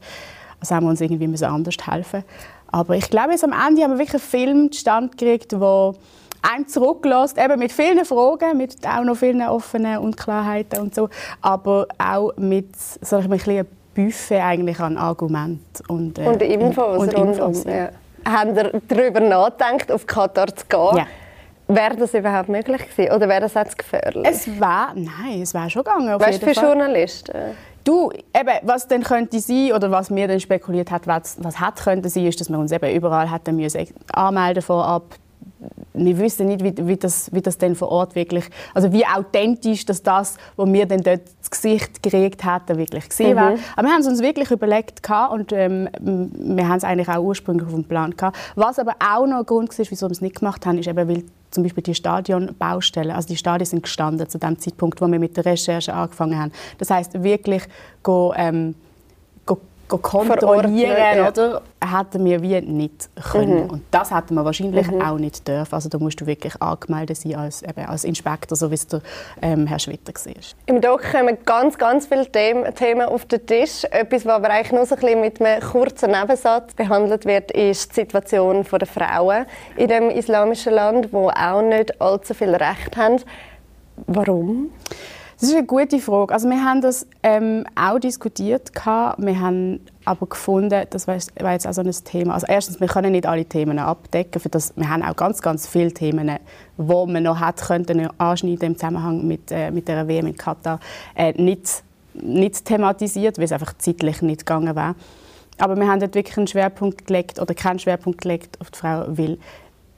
Also 0.60 0.74
haben 0.74 0.84
wir 0.84 0.90
uns 0.90 1.00
irgendwie 1.00 1.28
müssen 1.28 1.46
anders 1.46 1.76
helfen 1.82 2.24
Aber 2.66 2.94
ich 2.94 3.08
glaube, 3.08 3.32
am 3.42 3.52
Ende 3.52 3.84
haben 3.84 3.92
wir 3.92 3.98
wirklich 3.98 4.12
einen 4.12 4.20
Film 4.20 4.70
zustande 4.70 5.16
gekriegt, 5.16 5.52
der 5.52 5.94
einem 6.42 6.66
zurücklässt, 6.66 7.38
eben 7.38 7.58
mit 7.58 7.72
vielen 7.72 8.04
Fragen, 8.04 8.56
mit 8.56 8.76
auch 8.86 9.04
noch 9.04 9.16
vielen 9.16 9.42
offenen 9.42 9.98
Unklarheiten 9.98 10.80
und 10.80 10.94
so, 10.94 11.08
aber 11.40 11.86
auch 11.98 12.32
mit 12.36 12.76
so 12.76 13.16
ein 13.16 13.28
bisschen 13.28 13.66
Buffet 13.94 14.40
eigentlich 14.40 14.80
an 14.80 14.96
Argumenten 14.96 15.86
und, 15.88 16.18
äh, 16.18 16.26
und 16.26 16.42
Infos 16.42 16.98
und, 16.98 17.14
und 17.14 17.28
Infos, 17.28 17.64
ja. 17.64 17.90
Haben 18.24 18.54
Sie 18.54 18.80
darüber 18.88 19.20
nachgedacht, 19.20 19.90
auf 19.90 20.06
Katar 20.06 20.46
zu 20.54 20.64
gehen? 20.66 20.96
Ja. 20.98 21.06
Wäre 21.68 21.96
das 21.96 22.14
überhaupt 22.14 22.48
möglich 22.48 22.88
gewesen? 22.88 23.12
Oder 23.12 23.28
wäre 23.28 23.40
das 23.40 23.54
jetzt 23.54 23.78
gefährlich? 23.78 24.24
Es 24.28 24.60
war, 24.60 24.92
nein, 24.94 25.42
es 25.42 25.54
wäre 25.54 25.70
schon 25.70 25.82
gegangen. 25.82 26.08
Auf 26.10 26.20
weißt 26.20 26.42
du, 26.42 26.46
für 26.46 26.54
Fall. 26.54 26.64
Journalisten? 26.64 27.32
Du, 27.84 28.12
eben, 28.12 28.58
was 28.62 28.86
dann 28.86 29.02
könnte 29.02 29.40
sein, 29.40 29.72
oder 29.72 29.90
was 29.90 30.08
mir 30.08 30.28
dann 30.28 30.38
spekuliert 30.38 30.90
hat, 30.90 31.06
was, 31.06 31.36
was 31.40 31.58
hat 31.58 31.82
könnte 31.82 32.08
sein, 32.08 32.26
ist, 32.26 32.40
dass 32.40 32.48
wir 32.48 32.58
uns 32.58 32.70
eben 32.70 32.94
überall 32.94 33.30
hätten 33.30 33.56
müssen 33.56 33.88
anmelden 34.12 34.62
vorab, 34.62 35.02
wir 35.94 36.18
wissen 36.18 36.46
nicht, 36.46 36.62
wie, 36.62 36.74
wie, 36.86 36.96
das, 36.96 37.32
wie 37.32 37.40
das 37.40 37.58
denn 37.58 37.74
vor 37.74 37.88
Ort 37.88 38.14
wirklich, 38.14 38.44
also 38.74 38.92
wie 38.92 39.06
authentisch 39.06 39.84
dass 39.84 40.02
das, 40.02 40.36
was 40.56 40.72
wir 40.72 40.86
dann 40.86 41.02
dort 41.02 41.22
das 41.40 41.50
Gesicht 41.50 42.02
gekriegt 42.02 42.44
hatten, 42.44 42.76
wirklich 42.78 43.08
gesehen 43.08 43.32
mhm. 43.32 43.36
war. 43.36 43.54
Aber 43.76 43.88
wir 43.88 43.92
haben 43.92 44.00
es 44.00 44.06
uns 44.06 44.20
wirklich 44.20 44.50
überlegt 44.50 45.02
und 45.30 45.52
ähm, 45.52 45.88
wir 46.00 46.68
haben 46.68 46.78
es 46.78 46.84
eigentlich 46.84 47.08
auch 47.08 47.22
ursprünglich 47.22 47.66
auf 47.66 47.74
dem 47.74 47.84
Plan 47.84 48.16
gehabt. 48.16 48.36
Was 48.54 48.78
aber 48.78 48.94
auch 49.00 49.26
noch 49.26 49.38
ein 49.38 49.46
Grund 49.46 49.78
war, 49.78 49.86
wieso 49.88 50.06
wir 50.06 50.12
es 50.12 50.20
nicht 50.20 50.40
gemacht 50.40 50.66
haben, 50.66 50.78
ist 50.78 50.88
eben, 50.88 51.08
weil 51.08 51.24
zum 51.50 51.62
Beispiel 51.62 51.82
die 51.82 51.94
Stadionbaustellen, 51.94 53.10
also 53.10 53.28
die 53.28 53.36
Stadien 53.36 53.66
sind 53.66 53.82
gestanden 53.82 54.28
zu 54.28 54.38
dem 54.38 54.58
Zeitpunkt, 54.58 55.00
wo 55.00 55.06
wir 55.06 55.18
mit 55.18 55.36
der 55.36 55.44
Recherche 55.44 55.92
angefangen 55.92 56.38
haben. 56.38 56.52
Das 56.78 56.90
heißt 56.90 57.22
wirklich 57.22 57.64
go, 58.02 58.32
ähm, 58.36 58.74
kontrollieren, 59.98 61.16
ja. 61.16 61.28
oder? 61.28 61.62
Hätten 61.84 62.24
wir 62.24 62.42
wie 62.42 62.60
nicht 62.60 63.10
können. 63.32 63.64
Mhm. 63.64 63.70
Und 63.70 63.82
das 63.90 64.14
hätten 64.14 64.34
wir 64.34 64.44
wahrscheinlich 64.44 64.90
mhm. 64.90 65.02
auch 65.02 65.18
nicht 65.18 65.46
dürfen. 65.46 65.74
Also 65.74 65.88
da 65.88 65.98
musst 65.98 66.20
du 66.20 66.26
wirklich 66.26 66.60
angemeldet 66.62 67.16
sein 67.16 67.36
als, 67.36 67.62
eben, 67.62 67.84
als 67.86 68.04
Inspektor, 68.04 68.56
so 68.56 68.70
wie 68.70 68.74
es 68.74 68.86
der 68.86 69.00
ähm, 69.40 69.66
Herr 69.66 69.78
Schwitter 69.78 70.12
war. 70.12 70.34
Im 70.66 70.80
Doc 70.80 71.02
kommen 71.10 71.38
ganz, 71.44 71.76
ganz 71.76 72.06
viele 72.06 72.30
Themen 72.30 73.02
auf 73.02 73.24
den 73.26 73.44
Tisch. 73.46 73.84
Etwas, 73.90 74.24
was 74.24 74.34
aber 74.34 74.50
eigentlich 74.50 74.72
nur 74.72 74.86
so 74.86 74.94
ein 74.94 75.00
bisschen 75.00 75.20
mit 75.20 75.40
einem 75.40 75.60
kurzen 75.60 76.10
Nebensatz 76.12 76.74
behandelt 76.74 77.24
wird, 77.24 77.50
ist 77.50 77.90
die 77.90 78.00
Situation 78.00 78.64
der 78.64 78.86
Frauen 78.86 79.46
in 79.76 79.88
dem 79.88 80.10
islamischen 80.10 80.74
Land, 80.74 81.12
wo 81.12 81.28
auch 81.30 81.62
nicht 81.62 82.00
allzu 82.00 82.34
viel 82.34 82.54
Recht 82.54 82.96
haben. 82.96 83.20
Warum? 84.06 84.70
Das 85.42 85.48
ist 85.48 85.56
eine 85.56 85.66
gute 85.66 85.98
Frage. 85.98 86.32
Also 86.32 86.48
wir 86.48 86.64
haben 86.64 86.80
das 86.82 87.04
ähm, 87.24 87.64
auch 87.74 87.98
diskutiert. 87.98 88.70
Wir 88.72 89.40
haben 89.40 89.80
aber 90.04 90.26
gefunden, 90.28 90.86
das 90.88 91.08
war 91.08 91.16
jetzt 91.16 91.66
auch 91.66 91.72
so 91.72 91.80
ein 91.80 91.90
Thema. 91.90 92.34
Also 92.34 92.46
erstens, 92.48 92.80
wir 92.80 92.86
können 92.86 93.10
nicht 93.10 93.26
alle 93.26 93.44
Themen 93.44 93.80
abdecken. 93.80 94.40
Für 94.40 94.50
das, 94.50 94.72
wir 94.76 94.88
haben 94.88 95.02
auch 95.02 95.16
ganz, 95.16 95.42
ganz 95.42 95.66
viele 95.66 95.90
Themen, 95.90 96.38
die 96.78 96.84
man 96.84 97.22
noch 97.24 97.40
hat, 97.40 97.60
könnten 97.60 98.08
anschneiden 98.18 98.68
im 98.68 98.78
Zusammenhang 98.78 99.26
mit, 99.26 99.50
äh, 99.50 99.72
mit 99.72 99.88
der 99.88 100.06
WM 100.06 100.28
in 100.28 100.36
Katar, 100.36 100.78
äh, 101.16 101.32
nicht, 101.32 101.82
nicht 102.14 102.64
thematisiert, 102.64 103.38
weil 103.38 103.46
es 103.46 103.52
einfach 103.52 103.76
zeitlich 103.78 104.22
nicht 104.22 104.46
gegangen 104.46 104.76
wäre. 104.76 104.94
aber 105.58 105.74
wir 105.74 105.88
haben 105.88 105.98
dort 105.98 106.14
wirklich 106.14 106.38
einen 106.38 106.46
Schwerpunkt 106.46 107.08
gelegt 107.08 107.40
oder 107.40 107.52
keinen 107.52 107.80
Schwerpunkt 107.80 108.20
gelegt 108.20 108.60
auf 108.60 108.70
die 108.70 108.78
Frau, 108.78 109.06
weil 109.08 109.38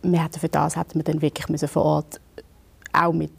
wir 0.00 0.24
hätten 0.24 0.40
für 0.40 0.48
das 0.48 0.74
hätten 0.74 0.94
wir 0.94 1.04
dann 1.04 1.20
wirklich 1.20 1.50
müssen 1.50 1.68
vor 1.68 1.84
Ort 1.84 2.18
auch 2.94 3.12
mit 3.12 3.32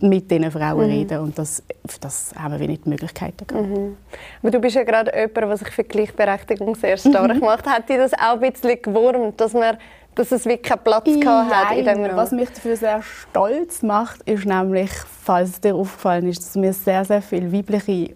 mit 0.00 0.30
diesen 0.30 0.50
Frauen 0.50 0.86
mhm. 0.86 0.92
reden 0.92 1.18
und 1.18 1.38
das, 1.38 1.62
das 2.00 2.32
haben 2.38 2.58
wir 2.58 2.68
nicht 2.68 2.84
die 2.84 2.90
Möglichkeiten 2.90 3.46
gehabt. 3.46 3.66
Mhm. 3.66 3.96
Aber 4.42 4.50
du 4.50 4.60
bist 4.60 4.76
ja 4.76 4.84
gerade 4.84 5.12
jemand, 5.14 5.36
der 5.36 5.56
sich 5.56 5.68
für 5.68 5.84
Gleichberechtigung 5.84 6.74
sehr 6.76 6.96
stark 6.96 7.34
mhm. 7.34 7.40
macht. 7.40 7.66
Hat 7.66 7.88
dich 7.88 7.96
das 7.96 8.12
auch 8.14 8.40
ein 8.40 8.52
bisschen 8.52 8.80
gewurmt, 8.80 9.40
dass, 9.40 9.54
man, 9.54 9.76
dass 10.14 10.30
es 10.30 10.44
wirklich 10.44 10.62
keinen 10.62 10.84
Platz 10.84 11.04
gehabt 11.04 11.52
hat 11.52 11.76
in 11.76 11.84
diesem 11.84 12.16
Was 12.16 12.30
mich 12.30 12.48
dafür 12.50 12.76
sehr 12.76 13.02
stolz 13.02 13.82
macht, 13.82 14.22
ist 14.22 14.46
nämlich, 14.46 14.90
falls 14.90 15.50
es 15.50 15.60
dir 15.60 15.74
aufgefallen 15.74 16.28
ist, 16.28 16.40
dass 16.40 16.54
wir 16.60 16.72
sehr, 16.72 17.04
sehr 17.04 17.22
viele 17.22 17.52
weibliche, 17.52 18.14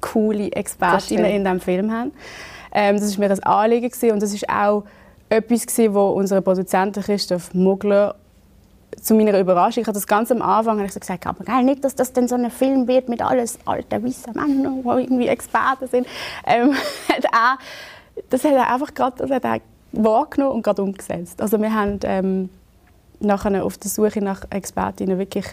coole 0.00 0.52
Expertinnen 0.52 1.26
in 1.26 1.44
diesem 1.44 1.60
Film 1.60 1.90
haben. 1.90 2.12
Ähm, 2.72 2.96
das 2.96 3.18
war 3.18 3.26
mir 3.26 3.34
ein 3.34 3.42
Anliegen 3.42 3.88
gewesen, 3.88 4.12
und 4.12 4.22
das 4.22 4.32
ist 4.32 4.48
auch 4.48 4.84
etwas, 5.28 5.66
gewesen, 5.66 5.94
wo 5.94 6.10
unser 6.10 6.40
Produzent 6.40 6.96
Christoph 6.96 7.52
Mugler 7.52 8.14
zu 9.00 9.14
meiner 9.14 9.38
Überraschung, 9.38 9.82
ich 9.82 9.86
habe 9.86 9.94
das 9.94 10.06
ganz 10.06 10.30
am 10.32 10.42
Anfang 10.42 10.84
ich 10.84 10.92
so 10.92 11.00
gesagt, 11.00 11.26
aber 11.26 11.44
geil, 11.44 11.64
nicht, 11.64 11.84
dass 11.84 11.94
das 11.94 12.12
dann 12.12 12.28
so 12.28 12.34
ein 12.34 12.50
Film 12.50 12.88
wird 12.88 13.08
mit 13.08 13.22
alles 13.22 13.58
alten, 13.64 14.04
weißen 14.04 14.32
Männern, 14.34 14.82
die 14.82 14.88
irgendwie 14.88 15.28
Experten 15.28 15.86
sind. 15.86 16.06
Ähm, 16.46 16.74
hat 17.08 17.24
er, 17.24 17.58
das 18.30 18.44
hat 18.44 18.52
er 18.52 18.72
einfach 18.72 18.94
gerade 18.94 19.16
das 19.18 19.30
hat 19.30 19.44
er 19.44 19.60
wahrgenommen 19.92 20.56
und 20.56 20.62
gerade 20.62 20.82
umgesetzt. 20.82 21.40
Also 21.40 21.60
wir 21.60 21.72
haben 21.72 22.00
ähm, 22.04 22.50
nachher 23.20 23.64
auf 23.64 23.78
der 23.78 23.90
Suche 23.90 24.22
nach 24.22 24.42
Expertinnen 24.50 25.18
wirklich, 25.18 25.46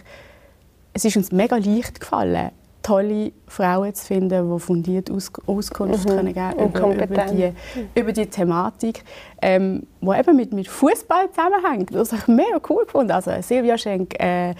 es 0.92 1.04
ist 1.04 1.16
uns 1.16 1.32
mega 1.32 1.56
leicht 1.56 2.00
gefallen, 2.00 2.50
tolle 2.84 3.32
Frauen 3.48 3.94
zu 3.94 4.06
finden, 4.06 4.52
die 4.52 4.60
fundiert 4.60 5.10
Aus 5.10 5.32
Auskunft 5.46 6.04
mhm. 6.04 6.16
können 6.16 6.34
geben 6.34 6.68
über, 6.68 7.04
über, 7.04 7.24
die, 7.24 7.52
über 7.94 8.12
die 8.12 8.26
Thematik, 8.26 9.02
ähm, 9.40 9.86
die 10.00 10.10
eben 10.10 10.36
mit, 10.36 10.52
mit 10.52 10.68
Fußball 10.68 11.30
zusammenhängt. 11.30 11.94
Das 11.94 12.12
habe 12.12 12.22
ich 12.22 12.28
mega 12.28 12.60
cool 12.68 12.84
gefunden. 12.84 13.10
Also 13.10 13.32
Silvia 13.40 13.78
Schenk, 13.78 14.14
äh, 14.22 14.50
äh 14.50 14.54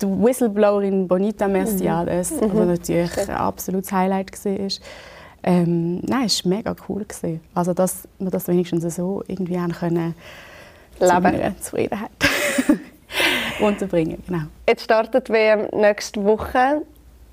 die 0.00 0.06
Whistleblowerin 0.06 1.06
Bonita 1.06 1.46
Merciades, 1.46 2.32
mhm. 2.32 2.50
die 2.50 2.66
natürlich 2.66 3.18
ein 3.18 3.36
absolutes 3.36 3.92
Highlight 3.92 4.32
war. 4.44 4.68
Ähm, 5.42 6.00
nein, 6.00 6.24
es 6.24 6.44
war 6.44 6.56
mega 6.56 6.74
cool. 6.88 7.04
Gewesen. 7.04 7.40
Also, 7.54 7.74
dass 7.74 8.08
wir 8.18 8.30
das 8.30 8.48
wenigstens 8.48 8.96
so 8.96 9.22
irgendwie 9.28 9.60
haben 9.60 9.72
können, 9.72 10.14
Leben. 10.98 11.54
Zufriedenheit 11.60 12.10
unterbringen. 13.60 14.22
Genau. 14.26 14.42
Jetzt 14.66 14.84
startet 14.84 15.28
WM 15.30 15.68
nächste 15.72 16.24
Woche 16.24 16.82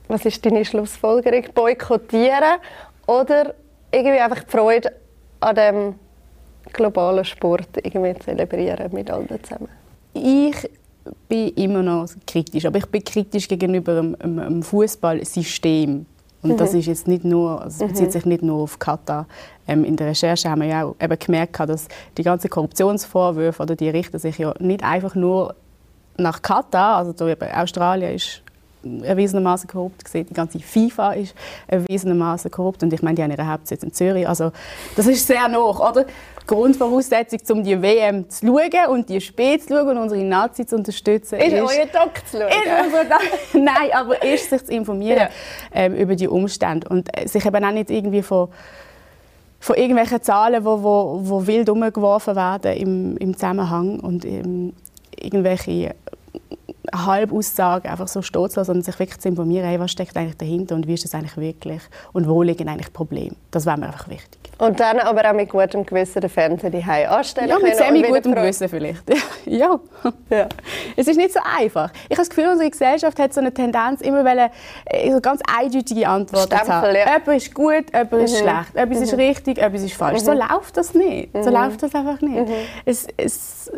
was 0.07 0.25
ist 0.25 0.45
deine 0.45 0.65
Schlussfolgerung? 0.65 1.43
Boykottieren 1.53 2.59
oder 3.07 3.53
irgendwie 3.91 4.19
einfach 4.19 4.43
die 4.43 4.51
Freude 4.51 4.91
an 5.39 5.55
dem 5.55 5.95
globalen 6.73 7.25
Sport 7.25 7.69
irgendwie 7.83 8.17
zelebrieren 8.19 8.91
mit 8.91 9.09
allen 9.09 9.27
zusammen? 9.43 9.69
Ich 10.13 10.69
bin 11.27 11.49
immer 11.49 11.83
noch 11.83 12.07
kritisch, 12.25 12.65
aber 12.65 12.77
ich 12.77 12.87
bin 12.87 13.03
kritisch 13.03 13.47
gegenüber 13.47 13.95
dem, 13.95 14.15
dem 14.19 14.63
Fußballsystem. 14.63 16.05
Und 16.41 16.51
mhm. 16.51 16.57
das 16.57 16.73
ist 16.73 16.85
jetzt 16.85 17.07
nicht 17.07 17.23
nur, 17.23 17.61
also 17.61 17.83
es 17.83 17.91
bezieht 17.91 18.07
mhm. 18.07 18.11
sich 18.11 18.25
nicht 18.25 18.43
nur 18.43 18.61
auf 18.61 18.77
Katar. 18.79 19.27
Ähm, 19.67 19.83
in 19.83 19.95
der 19.95 20.07
Recherche 20.07 20.49
haben 20.49 20.61
wir 20.61 20.67
ja 20.67 20.85
auch 20.85 20.95
eben 21.01 21.17
gemerkt, 21.17 21.59
dass 21.59 21.87
die 22.17 22.23
ganzen 22.23 22.49
Korruptionsvorwürfe 22.49 23.63
oder 23.63 23.75
die 23.75 23.89
richten 23.89 24.19
sich 24.19 24.37
ja 24.37 24.53
nicht 24.59 24.83
einfach 24.83 25.15
nur 25.15 25.55
nach 26.17 26.41
Katar, 26.41 26.97
also 26.97 27.13
da 27.13 27.27
eben 27.27 27.51
Australien 27.51 28.15
ist 28.15 28.41
erwiesenermaßen 29.03 29.69
korrupt 29.69 30.03
gesehen. 30.03 30.27
Die 30.29 30.33
ganze 30.33 30.59
FIFA 30.59 31.13
ist 31.13 31.35
erwiesenermaßen 31.67 32.51
korrupt 32.51 32.83
und 32.83 32.93
ich 32.93 33.01
meine, 33.01 33.15
die 33.15 33.23
haben 33.23 33.31
ihren 33.31 33.51
Hauptsitz 33.51 33.83
in 33.83 33.93
Zürich. 33.93 34.27
Also 34.27 34.51
das 34.95 35.07
ist 35.07 35.25
sehr 35.25 35.47
noch, 35.47 35.79
oder? 35.79 36.05
Grundvoraussetzung, 36.47 37.39
um 37.57 37.63
die 37.63 37.81
WM 37.81 38.29
zu 38.29 38.45
schauen 38.45 38.89
und 38.89 39.09
die 39.09 39.19
Spiele 39.19 39.59
zu 39.59 39.69
schauen 39.69 39.89
und 39.89 39.97
unsere 39.97 40.23
Nazis 40.23 40.67
zu 40.67 40.75
unterstützen. 40.75 41.39
Ist, 41.39 41.53
ist 41.53 41.61
euer 41.61 41.85
Doc 41.87 42.11
zu 42.29 42.37
schauen? 42.37 42.49
Nein, 43.65 43.89
aber 43.93 44.21
ist 44.23 44.49
sich 44.49 44.63
zu 44.63 44.71
informieren 44.71 45.17
ja. 45.17 45.29
ähm, 45.73 45.95
über 45.95 46.15
die 46.15 46.27
Umstände 46.27 46.87
und 46.89 47.09
äh, 47.17 47.27
sich 47.27 47.45
eben 47.45 47.63
auch 47.63 47.71
nicht 47.71 47.89
irgendwie 47.89 48.21
von 48.21 48.49
von 49.57 49.77
irgendwelchen 49.77 50.21
Zahlen, 50.21 50.61
die 50.61 50.65
wo, 50.65 50.83
wo, 50.83 51.19
wo 51.23 51.47
wild 51.47 51.69
umgeworfen 51.69 52.35
werden 52.35 52.73
im, 52.73 53.17
im 53.17 53.33
Zusammenhang 53.33 53.99
und 53.99 54.23
ähm, 54.23 54.73
irgendwelche 55.19 55.95
Halbaussagen 56.93 57.89
einfach 57.89 58.07
so 58.07 58.21
stehen 58.21 58.49
zu 58.49 58.59
lassen, 58.59 58.65
sondern 58.65 58.83
sich 58.83 58.99
wirklich 58.99 59.19
zu 59.19 59.29
informieren, 59.29 59.67
hey, 59.67 59.79
was 59.79 59.91
steckt 59.91 60.15
eigentlich 60.17 60.37
dahinter 60.37 60.75
und 60.75 60.87
wie 60.87 60.93
ist 60.93 61.03
das 61.03 61.13
eigentlich 61.13 61.37
wirklich 61.37 61.81
und 62.13 62.27
wo 62.27 62.41
liegen 62.41 62.67
eigentlich 62.67 62.91
Probleme. 62.93 63.35
Das 63.51 63.65
wäre 63.65 63.77
mir 63.77 63.87
einfach 63.87 64.09
wichtig. 64.09 64.45
Und 64.57 64.79
dann 64.79 64.99
aber 64.99 65.29
auch 65.29 65.33
mit 65.33 65.49
gutem 65.49 65.85
Gewissen 65.85 66.21
den 66.21 66.29
Fernseher 66.29 66.69
die 66.69 66.83
anstellen 66.83 67.49
Ja, 67.49 67.59
mit 67.59 67.75
semi 67.75 68.01
gutem 68.03 68.33
Gewissen 68.33 68.69
vielleicht. 68.69 69.03
ja. 69.45 69.79
ja. 70.29 70.47
Es 70.95 71.07
ist 71.07 71.17
nicht 71.17 71.33
so 71.33 71.39
einfach. 71.57 71.91
Ich 72.05 72.11
habe 72.11 72.15
das 72.15 72.29
Gefühl, 72.29 72.47
unsere 72.49 72.69
Gesellschaft 72.69 73.19
hat 73.19 73.33
so 73.33 73.41
eine 73.41 73.53
Tendenz, 73.53 74.01
immer 74.01 74.23
wollen, 74.23 74.49
äh, 74.85 75.11
so 75.11 75.19
ganz 75.19 75.41
eindeutige 75.45 76.07
Antworten 76.07 76.47
Stempel, 76.47 76.65
zu 76.67 76.73
haben. 76.73 76.95
Ja. 76.95 77.17
Jemand 77.17 77.27
ist 77.27 77.53
gut, 77.53 77.91
jemand 77.91 78.11
mhm. 78.13 78.19
ist 78.19 78.37
schlecht, 78.37 78.75
etwas 78.75 78.97
mhm. 78.97 79.03
ist 79.03 79.13
richtig, 79.17 79.57
etwas 79.57 79.81
ist 79.81 79.93
falsch. 79.93 80.21
Mhm. 80.21 80.25
So 80.25 80.31
läuft 80.31 80.77
das 80.77 80.93
nicht. 80.93 81.29
So 81.33 81.49
mhm. 81.49 81.55
läuft 81.55 81.83
das 81.83 81.93
einfach 81.93 82.21
nicht. 82.21 82.47
Mhm. 82.47 82.53
Es, 82.85 83.07
es, 83.17 83.71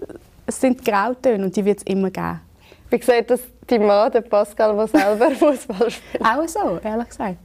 es 0.46 0.62
sind 0.62 0.86
Grautöne 0.86 1.44
und 1.44 1.56
die 1.56 1.66
wird 1.66 1.80
es 1.80 1.84
immer 1.84 2.12
geben. 2.12 2.42
Wie 2.90 3.02
sieht 3.02 3.30
das 3.30 3.42
dein 3.66 3.86
Mann, 3.86 4.12
der 4.12 4.22
Pascal, 4.22 4.76
der 4.76 4.88
selber 4.88 5.32
Fußball 5.36 5.92
spielt? 5.92 6.24
Auch 6.24 6.48
so, 6.48 6.80
ehrlich 6.84 7.10
gesagt. 7.10 7.38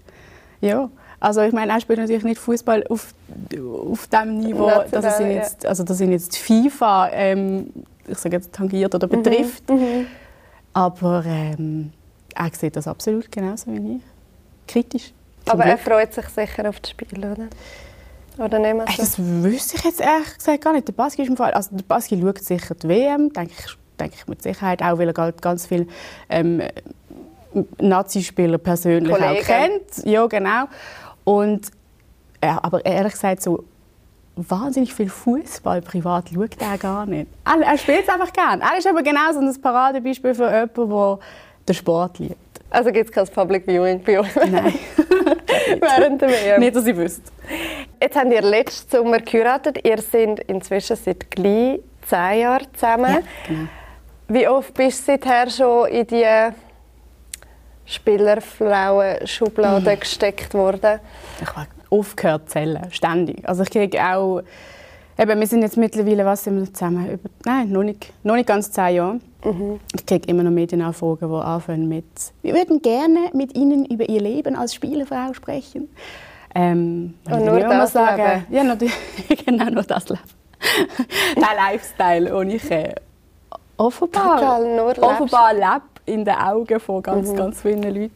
Ja. 0.60 0.88
Also 1.18 1.42
ich 1.42 1.52
meine, 1.52 1.72
er 1.72 1.80
spielt 1.80 2.00
natürlich 2.00 2.24
nicht 2.24 2.40
Fußball 2.40 2.84
auf, 2.88 3.14
auf 3.90 4.06
dem 4.08 4.38
Niveau, 4.38 4.70
dass, 4.90 5.20
ihn 5.20 5.30
jetzt, 5.30 5.64
also 5.64 5.84
dass 5.84 6.00
ihn 6.00 6.10
jetzt 6.10 6.36
FIFA 6.36 7.10
ähm, 7.12 7.72
ich 8.06 8.18
sage 8.18 8.36
jetzt, 8.36 8.52
tangiert 8.52 8.94
oder 8.94 9.06
mhm, 9.06 9.22
betrifft. 9.22 9.68
Mhm. 9.68 10.06
Aber 10.72 11.24
ähm, 11.26 11.92
er 12.34 12.50
sieht 12.52 12.76
das 12.76 12.88
absolut 12.88 13.30
genauso 13.30 13.70
wie 13.72 13.96
ich. 13.96 14.02
Kritisch. 14.66 15.12
Aber 15.48 15.64
er 15.64 15.78
freut 15.78 16.14
sich 16.14 16.26
sicher 16.28 16.68
auf 16.68 16.80
das 16.80 16.90
Spiel, 16.90 17.18
oder? 17.18 17.48
Oder 18.38 18.58
nicht 18.58 18.74
mehr 18.74 18.86
so? 18.88 19.02
Das 19.02 19.18
wüsste 19.18 19.76
ich 19.76 19.84
jetzt 19.84 20.00
ehrlich 20.00 20.34
gesagt 20.36 20.62
gar 20.62 20.72
nicht. 20.72 20.88
Der 20.88 20.92
Baski 20.92 21.22
ist 21.22 21.28
im 21.28 21.36
Fall, 21.36 21.52
also 21.52 21.76
der 21.76 21.82
Baski 21.82 22.20
schaut 22.20 22.38
sicher 22.38 22.74
die 22.74 22.88
WM, 22.88 23.32
denke 23.32 23.52
ich 23.58 23.76
denke 24.02 24.16
ich 24.18 24.26
mit 24.28 24.42
Sicherheit, 24.42 24.82
auch 24.82 24.98
weil 24.98 25.08
er 25.08 25.32
ganz 25.32 25.66
viele 25.66 25.86
ähm, 26.28 26.62
Nazi-Spieler 27.78 28.58
persönlich 28.58 29.12
Kollegen. 29.12 29.40
auch 29.40 29.46
kennt. 29.46 30.06
Ja, 30.06 30.26
genau. 30.26 30.64
Und, 31.24 31.70
ja, 32.42 32.58
aber 32.62 32.84
ehrlich 32.84 33.12
gesagt, 33.12 33.42
so 33.42 33.64
wahnsinnig 34.36 34.94
viel 34.94 35.08
Fußball 35.08 35.82
privat 35.82 36.30
schaut 36.30 36.56
er 36.60 36.78
gar 36.78 37.06
nicht. 37.06 37.28
Er, 37.44 37.66
er 37.66 37.78
spielt 37.78 38.02
es 38.04 38.08
einfach 38.08 38.32
gerne. 38.32 38.62
Er 38.62 38.78
ist 38.78 38.86
aber 38.86 39.02
genau 39.02 39.32
so 39.32 39.40
ein 39.40 39.60
Paradebeispiel 39.60 40.34
für 40.34 40.50
jemanden, 40.50 40.90
der 40.90 41.18
den 41.68 41.74
Sport 41.74 42.18
liebt. 42.18 42.36
Also 42.70 42.90
gibt 42.90 43.10
es 43.10 43.12
kein 43.14 43.28
Public 43.28 43.66
Viewing 43.66 44.02
bei 44.02 44.18
euch? 44.18 44.34
Nein. 44.34 44.72
Während 45.80 46.22
der 46.22 46.30
WM? 46.30 46.60
Nicht, 46.60 46.74
dass 46.74 46.86
ich 46.86 46.96
wüsste. 46.96 47.30
Jetzt 48.00 48.16
habt 48.16 48.32
ihr 48.32 48.40
letzten 48.40 48.96
Sommer 48.96 49.18
geheiratet. 49.18 49.78
Ihr 49.86 50.00
seid 50.00 50.40
inzwischen 50.46 50.96
seit 50.96 51.30
gleich 51.30 51.80
zehn 52.06 52.40
Jahren 52.40 52.66
zusammen. 52.72 53.12
Ja, 53.12 53.22
genau. 53.46 53.68
Wie 54.32 54.48
oft 54.48 54.72
bist 54.72 55.06
du 55.06 55.12
seither 55.12 55.50
schon 55.50 55.88
in 55.88 56.06
die 56.06 56.24
Spielerfrauen-Schublade 57.84 59.94
mm. 59.94 60.00
gesteckt 60.00 60.54
worden? 60.54 61.00
Ich 61.42 61.54
habe 61.54 61.68
aufgehört 61.90 62.48
zu 62.48 62.54
zählen, 62.54 62.86
ständig. 62.90 63.46
Also 63.46 63.64
ich 63.64 63.68
kriege 63.68 64.02
auch, 64.02 64.40
eben, 65.18 65.38
wir 65.38 65.46
sind 65.46 65.60
jetzt 65.60 65.76
mittlerweile, 65.76 66.24
was 66.24 66.44
sind 66.44 66.58
wir 66.58 66.72
zusammen? 66.72 67.10
Über, 67.10 67.28
nein, 67.44 67.68
noch 67.68 67.82
nicht, 67.82 68.10
noch 68.22 68.36
nicht 68.36 68.46
ganz 68.46 68.72
zehn 68.72 68.94
Jahre. 68.94 69.20
Mhm. 69.44 69.80
Ich 69.94 70.06
kriege 70.06 70.26
immer 70.26 70.44
noch 70.44 70.50
Medienanfragen, 70.50 71.28
die 71.28 71.34
anfangen 71.34 71.90
mit 71.90 72.06
«Wir 72.40 72.54
würden 72.54 72.80
gerne 72.80 73.28
mit 73.34 73.54
Ihnen 73.54 73.84
über 73.84 74.08
Ihr 74.08 74.22
Leben 74.22 74.56
als 74.56 74.74
Spielerfrau 74.74 75.34
sprechen». 75.34 75.90
Ähm, 76.54 77.12
Und 77.30 77.44
nur 77.44 77.60
das 77.60 77.92
sagen, 77.92 78.22
Leben? 78.22 78.46
Ja, 78.48 78.64
natürlich, 78.64 78.94
genau, 79.44 79.66
nur 79.66 79.82
das 79.82 80.08
Leben. 80.08 80.22
Der 81.36 81.54
Lifestyle, 81.54 82.30
den 82.30 82.50
ich 82.50 82.70
äh, 82.70 82.94
offenbar, 83.86 84.38
total 84.38 84.76
nur 84.76 85.02
offenbar 85.02 85.52
lebt 85.54 86.00
in 86.06 86.24
den 86.24 86.34
Augen 86.34 86.80
von 86.80 87.02
ganz, 87.02 87.30
mhm. 87.30 87.36
ganz 87.36 87.60
vielen 87.60 87.82
Leuten. 87.82 88.12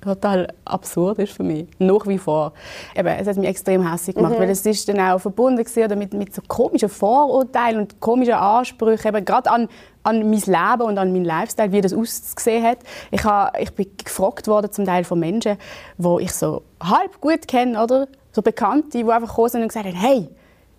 Total 0.00 0.48
absurd 0.64 1.18
ist 1.18 1.34
für 1.34 1.42
mich. 1.42 1.66
Nach 1.78 2.06
wie 2.06 2.16
vor. 2.16 2.54
Eben, 2.96 3.08
es 3.08 3.26
hat 3.26 3.36
mich 3.36 3.48
extrem 3.48 3.86
hässlich 3.86 4.16
gemacht, 4.16 4.32
mhm. 4.32 4.40
weil 4.40 4.50
es 4.50 4.64
ist 4.64 4.88
dann 4.88 4.98
auch 4.98 5.18
verbunden 5.18 5.62
damit 5.88 6.14
mit 6.14 6.34
so 6.34 6.40
komischen 6.48 6.88
Vorurteilen 6.88 7.80
und 7.80 8.00
komischen 8.00 8.34
Ansprüchen, 8.34 9.08
eben 9.08 9.24
gerade 9.26 9.50
an, 9.50 9.68
an 10.02 10.30
mein 10.30 10.40
Leben 10.40 10.82
und 10.82 10.96
an 10.96 11.12
meinen 11.12 11.26
Lifestyle, 11.26 11.70
wie 11.72 11.82
das 11.82 11.92
ausgesehen 11.92 12.64
hat. 12.64 12.78
Ich, 13.10 13.22
habe, 13.24 13.60
ich 13.60 13.74
bin 13.74 13.88
gefragt 14.02 14.48
worden 14.48 14.72
zum 14.72 14.86
Teil 14.86 15.04
von 15.04 15.20
Menschen, 15.20 15.58
die 15.98 16.16
ich 16.22 16.32
so 16.32 16.62
halb 16.82 17.20
gut 17.20 17.46
kenne, 17.46 17.82
oder? 17.82 18.08
So 18.32 18.40
Bekannte, 18.40 18.96
die 18.96 19.04
einfach 19.04 19.28
gekommen 19.28 19.48
sind 19.50 19.62
und 19.62 19.68
gesagt 19.68 19.86
haben, 19.86 19.96
hey, 19.96 20.28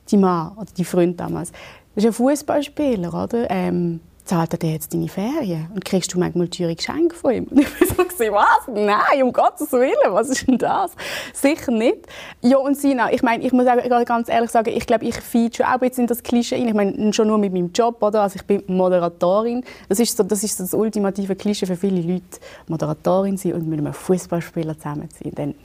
die 0.10 0.18
Mann 0.18 0.54
oder 0.58 0.72
die 0.76 0.86
Freund 0.86 1.20
damals, 1.20 1.52
das 1.96 2.04
ist 2.04 2.10
ein 2.10 2.14
Fußballspieler, 2.14 3.14
oder? 3.14 3.50
Ähm, 3.50 4.00
zahlt 4.24 4.54
er 4.54 4.60
dir 4.60 4.72
jetzt 4.72 4.94
deine 4.94 5.10
Ferien? 5.10 5.68
Und 5.74 5.84
kriegst 5.84 6.14
du 6.14 6.20
manchmal 6.20 6.48
teure 6.48 6.76
Geschenke 6.76 7.16
von 7.16 7.34
ihm? 7.34 7.44
Und 7.52 7.60
ich 7.60 7.98
war 7.98 8.06
so, 8.10 8.24
was? 8.32 8.68
Nein, 8.74 9.24
um 9.24 9.34
Gottes 9.34 9.72
Willen, 9.72 9.94
was 10.10 10.30
ist 10.30 10.48
denn 10.48 10.58
das? 10.58 10.92
Sicher 11.34 11.72
nicht. 11.72 12.08
Ja, 12.42 12.58
und 12.58 12.78
Sina, 12.78 13.12
ich 13.12 13.24
meine, 13.24 13.44
ich 13.44 13.52
muss 13.52 13.68
auch 13.68 14.06
ganz 14.06 14.30
ehrlich 14.30 14.52
sagen, 14.52 14.72
ich 14.76 14.86
glaube, 14.86 15.06
ich 15.06 15.16
feed 15.16 15.58
schon 15.58 15.66
auch 15.66 15.80
bisschen 15.80 16.04
in 16.04 16.08
das 16.08 16.24
Klischee 16.24 16.56
rein. 16.56 16.68
Ich 16.68 16.74
meine, 16.74 17.14
schon 17.14 17.28
nur 17.28 17.38
mit 17.38 17.52
meinem 17.52 17.72
Job, 17.74 18.02
oder? 18.02 18.22
Also 18.22 18.38
ich 18.38 18.46
bin 18.46 18.64
Moderatorin. 18.68 19.64
Das 19.90 20.00
ist 20.00 20.16
so 20.16 20.24
das, 20.24 20.44
ist 20.44 20.58
so 20.58 20.64
das 20.64 20.74
ultimative 20.74 21.36
Klischee 21.36 21.66
für 21.66 21.76
viele 21.76 22.02
Leute. 22.02 22.40
Moderatorin 22.68 23.38
sein 23.38 23.54
und 23.54 23.68
mit 23.68 23.80
einem 23.80 23.94
Fußballspieler 23.94 24.78
zusammen 24.78 25.10
sein 25.22 25.56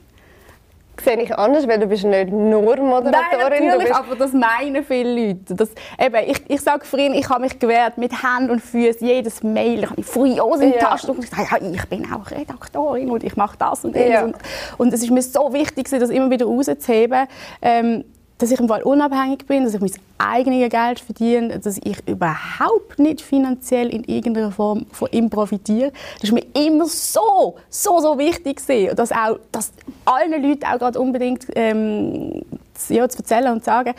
sehe 1.02 1.20
ich 1.20 1.36
anders, 1.36 1.66
weil 1.68 1.78
du 1.78 1.86
bist 1.86 2.04
nicht 2.04 2.30
nur 2.30 2.62
Moderatorin. 2.62 3.12
Nein, 3.12 3.66
natürlich, 3.66 3.94
aber 3.94 4.16
das 4.16 4.32
meinen 4.32 4.84
viele 4.84 5.28
Leute. 5.28 5.54
Das, 5.54 5.70
eben, 5.98 6.30
ich, 6.30 6.42
ich 6.48 6.60
sage 6.60 6.84
vorhin, 6.84 7.14
ich 7.14 7.28
habe 7.28 7.42
mich 7.42 7.58
gewehrt 7.58 7.98
mit 7.98 8.12
Händen 8.22 8.50
und 8.50 8.60
Füßen, 8.60 9.06
jedes 9.06 9.42
Mail, 9.42 9.84
ich 9.84 9.90
habe 9.90 10.02
furios 10.02 10.60
in 10.60 10.72
die 10.72 10.78
ja. 10.78 10.88
Tasche 10.88 11.12
und 11.12 11.26
sage, 11.26 11.48
ja, 11.50 11.70
ich 11.70 11.86
bin 11.86 12.06
auch 12.12 12.30
Redaktorin 12.30 13.10
und 13.10 13.24
ich 13.24 13.36
mache 13.36 13.56
das 13.58 13.84
und 13.84 13.94
das. 13.94 14.08
Ja. 14.08 14.24
Und, 14.24 14.36
und 14.78 14.92
es 14.92 15.02
ist 15.02 15.10
mir 15.10 15.22
so 15.22 15.52
wichtig, 15.52 15.88
das 15.88 16.10
immer 16.10 16.30
wieder 16.30 16.46
rauszuheben. 16.46 17.26
Ähm, 17.62 18.04
dass 18.38 18.50
ich 18.50 18.60
im 18.60 18.68
Fall 18.68 18.82
unabhängig 18.82 19.46
bin, 19.46 19.64
dass 19.64 19.74
ich 19.74 19.80
mein 19.80 19.92
eigenes 20.18 20.70
Geld 20.70 21.00
verdiene, 21.00 21.58
dass 21.58 21.78
ich 21.78 22.06
überhaupt 22.06 22.98
nicht 22.98 23.22
finanziell 23.22 23.88
in 23.88 24.04
irgendeiner 24.04 24.50
Form 24.50 24.86
von 24.92 25.08
ihm 25.10 25.30
profitiere. 25.30 25.92
Das 26.20 26.30
ist 26.30 26.32
mir 26.32 26.44
immer 26.54 26.86
so, 26.86 27.56
so, 27.70 28.00
so 28.00 28.18
wichtig 28.18 28.58
gewesen. 28.58 28.94
dass 28.96 29.12
auch, 29.12 29.38
dass 29.52 29.72
allen 30.04 30.42
Leuten 30.42 30.64
auch 30.64 30.78
gerade 30.78 31.00
unbedingt 31.00 31.46
ähm, 31.54 32.42
ja, 32.88 33.08
zu 33.08 33.18
erzählen 33.18 33.52
und 33.52 33.60
zu 33.60 33.66
sagen. 33.66 33.94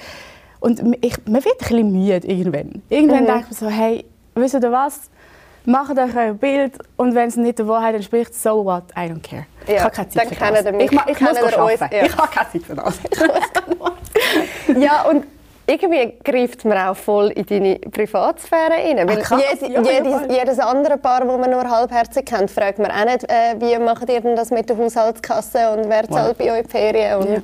Und 0.59 0.81
ich, 1.01 1.15
man 1.25 1.43
wird 1.43 1.55
ein 1.55 1.57
bisschen 1.57 1.91
müde 1.91 2.27
irgendwann. 2.27 2.81
Irgendwann 2.89 3.23
mhm. 3.23 3.27
denke 3.27 3.45
ich 3.51 3.61
mir 3.61 3.69
so, 3.69 3.69
hey, 3.69 4.05
wisst 4.35 4.55
ihr 4.55 4.71
was? 4.71 5.09
Macht 5.69 5.99
euch 5.99 6.15
ein 6.15 6.37
Bild 6.37 6.75
und 6.95 7.13
wenn 7.13 7.27
es 7.27 7.35
nicht 7.35 7.59
der 7.59 7.67
Wahrheit 7.67 7.93
entspricht, 7.93 8.33
so 8.33 8.63
what, 8.63 8.83
I 8.95 9.01
don't 9.01 9.21
care. 9.21 9.47
Ja, 9.67 9.73
ich 9.73 9.81
habe 9.81 9.91
keine 9.91 10.09
Zeit 10.09 10.27
für 10.29 10.35
das. 10.35 10.65
Ich, 10.65 10.91
ich, 10.91 10.91
ich 11.07 11.19
muss 11.19 11.53
arbeiten. 11.53 11.89
Ja. 11.91 12.05
Ich 12.05 12.17
habe 12.17 12.27
keine 12.29 12.49
Zeit 12.51 12.63
für 12.63 12.75
das. 12.75 12.99
ja, 14.79 15.01
und 15.01 15.25
irgendwie 15.65 16.13
greift 16.23 16.63
man 16.63 16.77
auch 16.77 16.95
voll 16.95 17.31
in 17.31 17.45
deine 17.45 17.75
Privatsphäre 17.79 18.71
rein. 18.71 19.09
Weil 19.09 19.21
Ach, 19.21 19.37
jed, 19.37 19.69
ja, 19.69 19.81
jedes, 19.81 20.37
jedes, 20.37 20.59
andere 20.59 20.97
Paar, 20.97 21.25
das 21.25 21.37
man 21.37 21.51
nur 21.51 21.69
halbherzig 21.69 22.25
kennt, 22.25 22.49
fragt 22.49 22.79
man 22.79 22.89
auch 22.89 23.03
nicht, 23.03 23.29
äh, 23.29 23.59
wie 23.59 23.77
macht 23.77 24.09
ihr 24.09 24.21
denn 24.21 24.37
das 24.37 24.49
mit 24.49 24.69
der 24.69 24.77
Haushaltskasse 24.77 25.71
und 25.71 25.89
wer 25.89 26.09
zahlt 26.09 26.39
wow. 26.39 26.47
bei 26.47 26.57
euch 26.57 26.63
die 26.63 26.69
Ferien? 26.69 27.17
Und, 27.17 27.43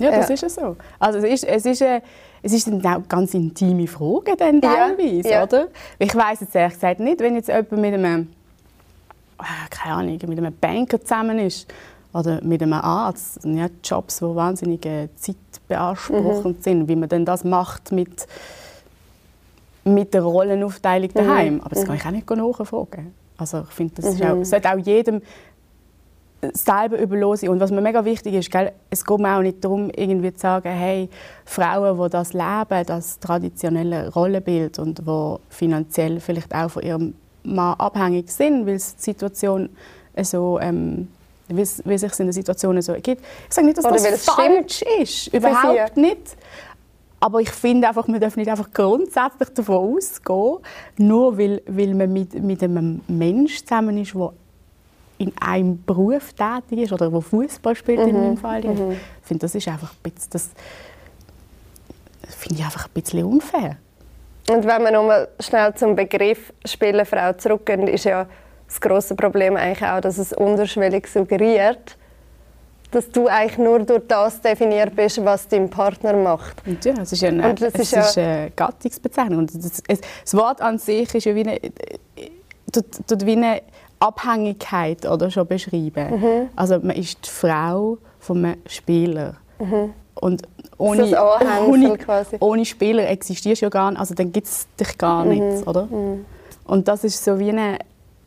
ja. 0.00 0.10
ja. 0.10 0.16
das 0.16 0.30
ist 0.30 0.42
ja 0.42 0.48
so. 0.48 0.76
Also 0.98 1.20
es 1.20 1.24
ist, 1.24 1.44
es 1.44 1.66
ist, 1.66 1.82
äh, 1.82 2.00
es 2.46 2.52
ist 2.52 2.68
dann 2.68 2.84
auch 2.86 3.08
ganz 3.08 3.34
intime 3.34 3.86
Fragen 3.86 4.36
dann 4.38 4.60
teilweise, 4.60 5.28
ja. 5.28 5.42
oder? 5.42 5.68
Ich 5.98 6.14
weiß 6.14 6.40
jetzt 6.40 6.54
ehrlich 6.54 6.74
gesagt 6.74 7.00
nicht, 7.00 7.20
wenn 7.20 7.34
jetzt 7.34 7.48
jemand 7.48 7.72
mit 7.72 7.94
einem 7.94 8.28
Ah, 9.38 9.66
keine 9.68 9.96
Ahnung, 9.96 10.18
mit 10.26 10.38
einem 10.38 10.54
Banker 10.58 11.00
zusammen 11.00 11.38
ist 11.38 11.66
oder 12.12 12.42
mit 12.42 12.62
einem 12.62 12.72
Arzt, 12.72 13.40
ja, 13.44 13.68
Jobs, 13.84 14.18
die 14.18 14.24
wahnsinnig 14.24 14.86
äh, 14.86 15.08
zeitbeanspruchend 15.14 16.58
mhm. 16.58 16.62
sind, 16.62 16.88
wie 16.88 16.96
man 16.96 17.08
denn 17.08 17.24
das 17.26 17.44
macht 17.44 17.92
mit, 17.92 18.26
mit 19.84 20.14
der 20.14 20.22
Rollenaufteilung 20.22 21.10
mhm. 21.10 21.18
daheim. 21.18 21.54
Mhm. 21.54 21.60
Aber 21.60 21.74
das 21.74 21.84
kann 21.84 21.96
ich 21.96 22.06
auch 22.06 22.10
nicht 22.10 22.30
nachfragen. 22.30 23.12
Also 23.36 23.64
ich 23.68 23.74
finde, 23.74 23.94
das 24.00 24.18
mhm. 24.18 24.22
auch, 24.22 24.44
sollte 24.44 24.72
auch 24.72 24.78
jedem 24.78 25.20
selber 26.52 26.98
überlassen. 26.98 27.48
Und 27.48 27.60
was 27.60 27.70
mir 27.70 27.80
mega 27.80 28.04
wichtig 28.04 28.34
ist, 28.34 28.50
gell, 28.50 28.72
es 28.90 29.04
geht 29.04 29.18
mir 29.18 29.36
auch 29.36 29.42
nicht 29.42 29.64
darum, 29.64 29.90
irgendwie 29.90 30.32
zu 30.34 30.40
sagen, 30.40 30.68
hey, 30.70 31.08
Frauen, 31.44 32.02
die 32.02 32.10
das 32.10 32.32
leben, 32.32 32.86
das 32.86 33.18
traditionelle 33.18 34.12
Rollenbild 34.12 34.78
und 34.78 34.98
die 34.98 35.36
finanziell 35.48 36.20
vielleicht 36.20 36.54
auch 36.54 36.70
von 36.70 36.82
ihrem 36.82 37.14
Mann 37.42 37.74
abhängig 37.78 38.30
sind, 38.30 38.66
weil 38.66 38.74
die 38.76 38.80
Situation 38.98 39.70
so 40.22 40.58
ähm, 40.60 41.08
wie, 41.48 41.62
wie 41.84 41.98
sich 41.98 42.20
in 42.20 42.26
der 42.26 42.32
Situation 42.32 42.80
so 42.82 42.92
ergibt. 42.92 43.22
Ich 43.48 43.54
sage 43.54 43.66
nicht, 43.66 43.78
dass 43.78 43.84
Oder 43.84 43.94
das 43.94 44.24
falsch 44.24 44.76
stimmt. 44.76 45.02
ist, 45.02 45.34
überhaupt 45.34 45.96
nicht. 45.96 46.36
Aber 47.18 47.40
ich 47.40 47.50
finde 47.50 47.88
einfach, 47.88 48.06
man 48.08 48.20
darf 48.20 48.36
nicht 48.36 48.50
einfach 48.50 48.70
grundsätzlich 48.72 49.48
davon 49.50 49.96
ausgehen, 49.96 50.58
nur 50.98 51.38
weil, 51.38 51.62
weil 51.66 51.94
man 51.94 52.12
mit, 52.12 52.34
mit 52.42 52.62
einem 52.62 53.00
Menschen 53.08 53.66
zusammen 53.66 53.96
ist, 53.98 54.14
der 54.14 54.32
in 55.18 55.32
einem 55.40 55.82
Beruf 55.84 56.32
tätig 56.32 56.84
ist 56.84 56.92
oder 56.92 57.10
der 57.10 57.20
Fußball 57.20 57.74
spielt 57.74 58.00
mhm. 58.00 58.08
in 58.08 58.20
meinem 58.20 58.36
Fall. 58.36 58.62
Mhm. 58.62 58.92
Ich 58.92 59.26
finde, 59.26 59.42
das 59.42 59.54
ist 59.54 59.68
einfach 59.68 59.92
ein 59.92 60.10
bisschen, 60.10 60.30
das 60.30 60.50
finde 62.28 62.60
ich 62.60 62.64
einfach 62.64 62.86
ein 62.86 62.92
bisschen 62.92 63.24
unfair. 63.24 63.76
Und 64.48 64.64
wenn 64.64 64.82
wir 64.82 64.92
nochmal 64.92 65.28
schnell 65.40 65.74
zum 65.74 65.96
Begriff 65.96 66.52
Spielerfrau 66.64 67.32
zurückgehen, 67.32 67.88
ist 67.88 68.04
ja 68.04 68.26
das 68.66 68.80
große 68.80 69.14
Problem 69.14 69.56
eigentlich 69.56 69.88
auch, 69.88 70.00
dass 70.00 70.18
es 70.18 70.32
unterschwellig 70.32 71.08
suggeriert, 71.08 71.96
dass 72.90 73.10
du 73.10 73.26
eigentlich 73.26 73.58
nur 73.58 73.80
durch 73.80 74.02
das 74.06 74.40
definiert 74.40 74.94
bist, 74.94 75.24
was 75.24 75.48
dein 75.48 75.68
Partner 75.68 76.12
macht. 76.14 76.62
Und 76.66 76.84
ja, 76.84 76.94
es 77.02 77.12
ist 77.12 77.24
eine, 77.24 77.52
es 77.54 77.74
ist, 77.74 77.92
ist 77.92 78.18
eine 78.18 78.52
Gattungsbezeichnung. 78.54 79.40
Und 79.40 79.54
das, 79.54 79.82
das, 79.82 80.34
Wort 80.34 80.60
an 80.60 80.78
sich 80.78 81.12
ist 81.14 81.24
ja 81.24 81.34
wie 81.34 81.40
eine, 81.40 81.60
tut, 82.72 83.26
wie 83.26 83.32
eine 83.32 83.62
Abhängigkeit 83.98 85.06
oder, 85.06 85.30
schon 85.30 85.46
beschreiben. 85.46 86.20
Mhm. 86.20 86.48
Also 86.54 86.78
man 86.78 86.96
ist 86.96 87.26
die 87.26 87.30
Frau 87.30 87.98
von 88.18 88.44
einem 88.44 88.56
Spieler. 88.66 89.34
Mhm. 89.58 89.92
Und 90.14 90.42
ohne, 90.78 91.04
ohne, 91.68 91.98
ohne 92.40 92.64
Spieler 92.64 93.08
existierst 93.08 93.62
du 93.62 93.66
ja 93.66 93.70
gar 93.70 93.90
nicht, 93.90 94.00
also 94.00 94.14
dann 94.14 94.32
gibt 94.32 94.46
es 94.46 94.66
dich 94.78 94.98
gar 94.98 95.24
mhm. 95.24 95.30
nicht, 95.30 95.66
oder? 95.66 95.86
Mhm. 95.86 96.24
Und 96.64 96.88
das 96.88 97.04
ist 97.04 97.22
so 97.22 97.38
wie 97.38 97.50
eine, 97.50 97.78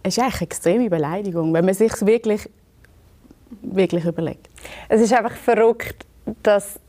es 0.01 0.17
ist 0.17 0.23
eigentlich 0.23 0.35
eine 0.35 0.43
extreme 0.43 0.89
Beleidigung, 0.89 1.53
wenn 1.53 1.65
man 1.65 1.73
sich 1.73 1.93
wirklich, 2.05 2.49
wirklich 3.61 4.05
überlegt. 4.05 4.49
Es 4.87 5.01
ist 5.01 5.13
einfach 5.13 5.35
verrückt, 5.35 6.05
dass, 6.43 6.79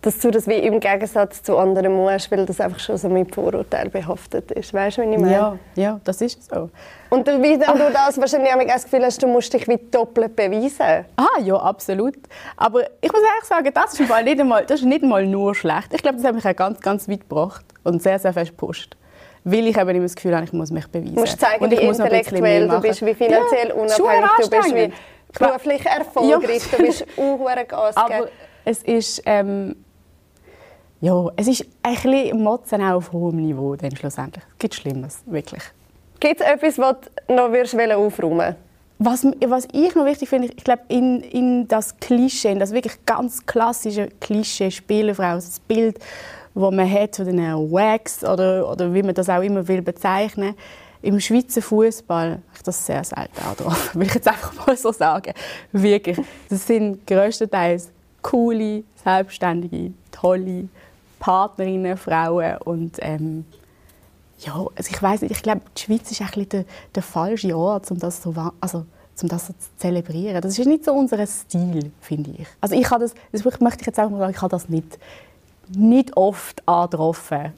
dass 0.00 0.20
du 0.20 0.30
das 0.30 0.46
wie 0.46 0.54
im 0.54 0.78
Gegensatz 0.78 1.42
zu 1.42 1.56
anderen 1.56 1.92
musst, 1.92 2.30
weil 2.30 2.46
das 2.46 2.60
einfach 2.60 2.78
schon 2.78 2.96
so 2.96 3.08
mit 3.08 3.34
Vorurteil 3.34 3.88
behaftet 3.88 4.52
ist. 4.52 4.72
Weißt 4.72 4.98
du, 4.98 5.02
wie 5.02 5.14
ich 5.14 5.18
meine? 5.18 5.32
Ja, 5.32 5.58
ja 5.74 6.00
das 6.04 6.20
ist 6.20 6.48
so. 6.48 6.70
Und 7.10 7.26
wie 7.26 7.58
dann 7.58 7.76
du 7.76 7.90
das 7.92 8.18
wahrscheinlich 8.18 8.52
auch 8.54 8.64
das 8.64 8.84
Gefühl 8.84 9.04
hast, 9.04 9.20
du 9.20 9.26
musst 9.26 9.52
dich 9.52 9.66
wie 9.66 9.78
doppelt 9.90 10.36
beweisen. 10.36 11.04
Ah, 11.16 11.40
ja, 11.42 11.56
absolut. 11.56 12.14
Aber 12.56 12.82
ich 13.00 13.10
muss 13.10 13.22
ehrlich 13.22 13.44
sagen, 13.44 13.70
das 13.74 13.98
ist, 13.98 14.24
nicht 14.24 14.40
einmal, 14.40 14.64
das 14.66 14.80
ist 14.80 14.86
nicht 14.86 15.02
einmal 15.02 15.26
nur 15.26 15.54
schlecht. 15.54 15.92
Ich 15.92 16.02
glaube, 16.02 16.18
das 16.18 16.26
hat 16.26 16.34
mich 16.34 16.46
auch 16.46 16.56
ganz, 16.56 16.80
ganz 16.80 17.08
weit 17.08 17.20
gebracht 17.20 17.64
und 17.82 18.00
sehr, 18.00 18.20
sehr 18.20 18.32
fest 18.32 18.50
gepusht. 18.50 18.96
Weil 19.42 19.66
ich 19.66 19.76
eben 19.76 19.90
immer 19.90 20.02
das 20.02 20.14
Gefühl 20.14 20.36
habe, 20.36 20.44
ich 20.44 20.52
muss 20.52 20.70
mich 20.70 20.86
beweisen. 20.86 21.14
Du 21.14 21.20
musst 21.20 21.40
zeigen, 21.40 21.64
und 21.64 21.72
ich 21.72 21.80
wie 21.80 21.86
muss 21.86 21.98
intellektuell 21.98 22.68
du 22.68 22.80
bist, 22.80 23.04
wie 23.04 23.14
finanziell 23.14 23.68
ja, 23.68 23.74
unabhängig 23.74 24.30
du 24.42 24.50
bist, 24.50 24.74
wie 24.74 24.92
beruflich 25.38 25.86
erfolgreich 25.86 26.62
ja. 26.70 26.78
du 26.78 26.84
bist, 26.84 27.06
unhuere 27.16 27.64
Gas 27.64 27.96
Aber 27.96 28.28
es 28.64 28.84
ist... 28.84 29.22
Ähm, 29.26 29.74
ja, 31.00 31.28
es 31.36 31.46
ist 31.46 31.64
ein 31.82 31.94
bisschen 31.94 32.42
Motzen 32.42 32.82
auf 32.82 33.12
hohem 33.12 33.36
Niveau 33.36 33.76
dann 33.76 33.94
schlussendlich. 33.94 34.44
Es 34.52 34.58
gibt 34.58 34.74
Schlimmes, 34.74 35.22
wirklich. 35.26 35.62
Gibt 36.20 36.40
es 36.40 36.46
etwas, 36.46 36.78
was 36.78 36.96
du 37.28 37.34
noch 37.34 37.52
aufräumen 37.52 38.38
willst? 38.38 38.58
Was, 39.00 39.24
was 39.46 39.68
ich 39.72 39.94
noch 39.94 40.06
wichtig 40.06 40.28
finde, 40.28 40.48
ich 40.48 40.64
glaube, 40.64 40.82
in, 40.88 41.20
in 41.20 41.68
das 41.68 41.96
Klischee, 41.98 42.50
in 42.50 42.58
das 42.58 42.72
wirklich 42.72 42.94
ganz 43.06 43.46
klassische 43.46 44.08
Klischee 44.20 44.72
Spielerfrau, 44.72 45.34
also 45.34 45.46
das 45.46 45.60
Bild, 45.60 46.00
das 46.54 46.72
man 46.72 46.90
hat 46.90 47.14
von 47.14 47.26
den 47.26 47.38
Wags 47.38 48.24
oder, 48.24 48.68
oder 48.68 48.92
wie 48.92 49.04
man 49.04 49.14
das 49.14 49.28
auch 49.28 49.42
immer 49.42 49.68
will 49.68 49.82
bezeichnen 49.82 50.56
im 51.02 51.20
Schweizer 51.20 51.62
Fußball 51.62 52.40
ich 52.56 52.62
das 52.62 52.84
sehr 52.84 53.04
selten 53.04 53.40
drauf, 53.56 53.94
will 53.94 54.06
ich 54.06 54.14
jetzt 54.14 54.26
einfach 54.26 54.66
mal 54.66 54.76
so 54.76 54.90
sagen. 54.90 55.32
Wirklich, 55.70 56.18
das 56.48 56.66
sind 56.66 57.06
größtenteils 57.06 57.90
coole, 58.22 58.82
selbstständige, 59.04 59.92
tolle 60.10 60.68
Partnerinnen, 61.18 61.96
Frauen 61.96 62.58
und 62.58 62.96
ähm, 63.00 63.44
ja, 64.40 64.54
also 64.54 64.90
ich 64.90 65.02
weiß 65.02 65.22
nicht, 65.22 65.32
ich 65.32 65.42
glaube, 65.42 65.62
die 65.76 65.82
Schweiz 65.82 66.10
ist 66.10 66.20
ein 66.20 66.48
der, 66.48 66.64
der 66.94 67.02
falsche 67.02 67.56
Ort, 67.56 67.90
um 67.90 67.98
das 67.98 68.22
so, 68.22 68.32
also, 68.60 68.86
um 69.20 69.28
das 69.28 69.48
so 69.48 69.52
zu 69.52 69.68
zelebrieren. 69.76 70.40
Das 70.40 70.56
ist 70.58 70.66
nicht 70.66 70.84
so 70.84 70.92
unser 70.92 71.26
Stil, 71.26 71.90
finde 72.00 72.30
ich. 72.38 72.46
Also 72.60 72.76
ich 72.76 72.88
habe 72.90 73.02
das, 73.02 73.14
das 73.32 73.44
möchte 73.60 73.80
ich 73.80 73.86
jetzt 73.86 73.98
auch 73.98 74.08
mal 74.10 74.18
sagen, 74.18 74.32
ich 74.32 74.40
habe 74.40 74.50
das 74.50 74.68
nicht, 74.68 74.98
nicht 75.68 76.16
oft 76.16 76.62
angetroffen. 76.68 77.52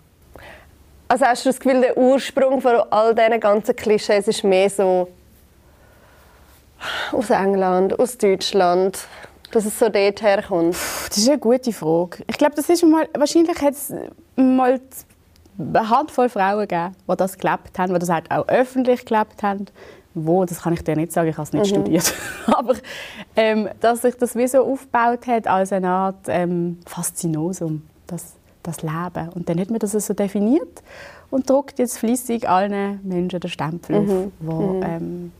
Also 1.08 1.26
hast 1.26 1.44
du 1.44 1.50
das 1.50 1.60
Gefühl, 1.60 1.82
der 1.82 1.98
Ursprung 1.98 2.60
von 2.62 2.76
all 2.90 3.14
diesen 3.14 3.40
ganzen 3.40 3.76
Klischees 3.76 4.28
ist 4.28 4.44
mehr 4.44 4.70
so 4.70 5.08
aus 7.12 7.28
England, 7.30 7.98
aus 7.98 8.16
Deutschland, 8.16 9.06
dass 9.50 9.64
es 9.64 9.78
so 9.78 9.88
dort 9.88 10.22
herkommt? 10.22 10.74
Das 11.08 11.18
ist 11.18 11.28
eine 11.28 11.38
gute 11.38 11.72
Frage. 11.72 12.22
Ich 12.26 12.38
glaube, 12.38 12.54
das 12.54 12.68
ist 12.68 12.84
mal, 12.84 13.08
wahrscheinlich 13.14 13.60
hat 13.60 13.74
es 13.74 13.92
mal 14.36 14.80
eine 15.58 15.90
Handvoll 15.90 16.28
Frauen 16.28 16.66
gegeben, 16.66 16.94
die 17.10 17.16
das 17.16 17.38
gelebt 17.38 17.78
haben, 17.78 17.92
die 17.92 17.98
das 17.98 18.08
halt 18.08 18.30
auch 18.30 18.48
öffentlich 18.48 19.04
gelebt 19.04 19.42
haben. 19.42 19.66
Wo, 20.14 20.44
das 20.44 20.62
kann 20.62 20.72
ich 20.72 20.82
dir 20.82 20.96
nicht 20.96 21.12
sagen, 21.12 21.28
ich 21.28 21.36
habe 21.36 21.44
es 21.44 21.52
nicht 21.52 21.66
mhm. 21.66 21.80
studiert. 21.80 22.14
Aber 22.46 22.74
ähm, 23.36 23.68
dass 23.80 24.02
sich 24.02 24.16
das 24.16 24.34
wie 24.34 24.48
so 24.48 24.64
aufgebaut 24.64 25.26
hat 25.26 25.46
als 25.46 25.72
eine 25.72 25.88
Art 25.88 26.26
ähm, 26.26 26.78
Faszinosum, 26.86 27.82
das, 28.06 28.34
das 28.62 28.82
Leben. 28.82 29.28
Und 29.34 29.48
dann 29.48 29.60
hat 29.60 29.70
man 29.70 29.78
das 29.78 29.92
so 29.92 30.14
definiert. 30.14 30.82
und 31.30 31.48
druckt 31.48 31.78
jetzt 31.78 31.98
flüssig 31.98 32.48
allen 32.48 33.00
Menschen 33.04 33.40
den 33.40 33.50
Stempel 33.50 34.00
mhm. 34.00 34.10
auf, 34.10 34.32
wo, 34.40 34.62
mhm. 34.74 34.82
ähm, 34.82 35.32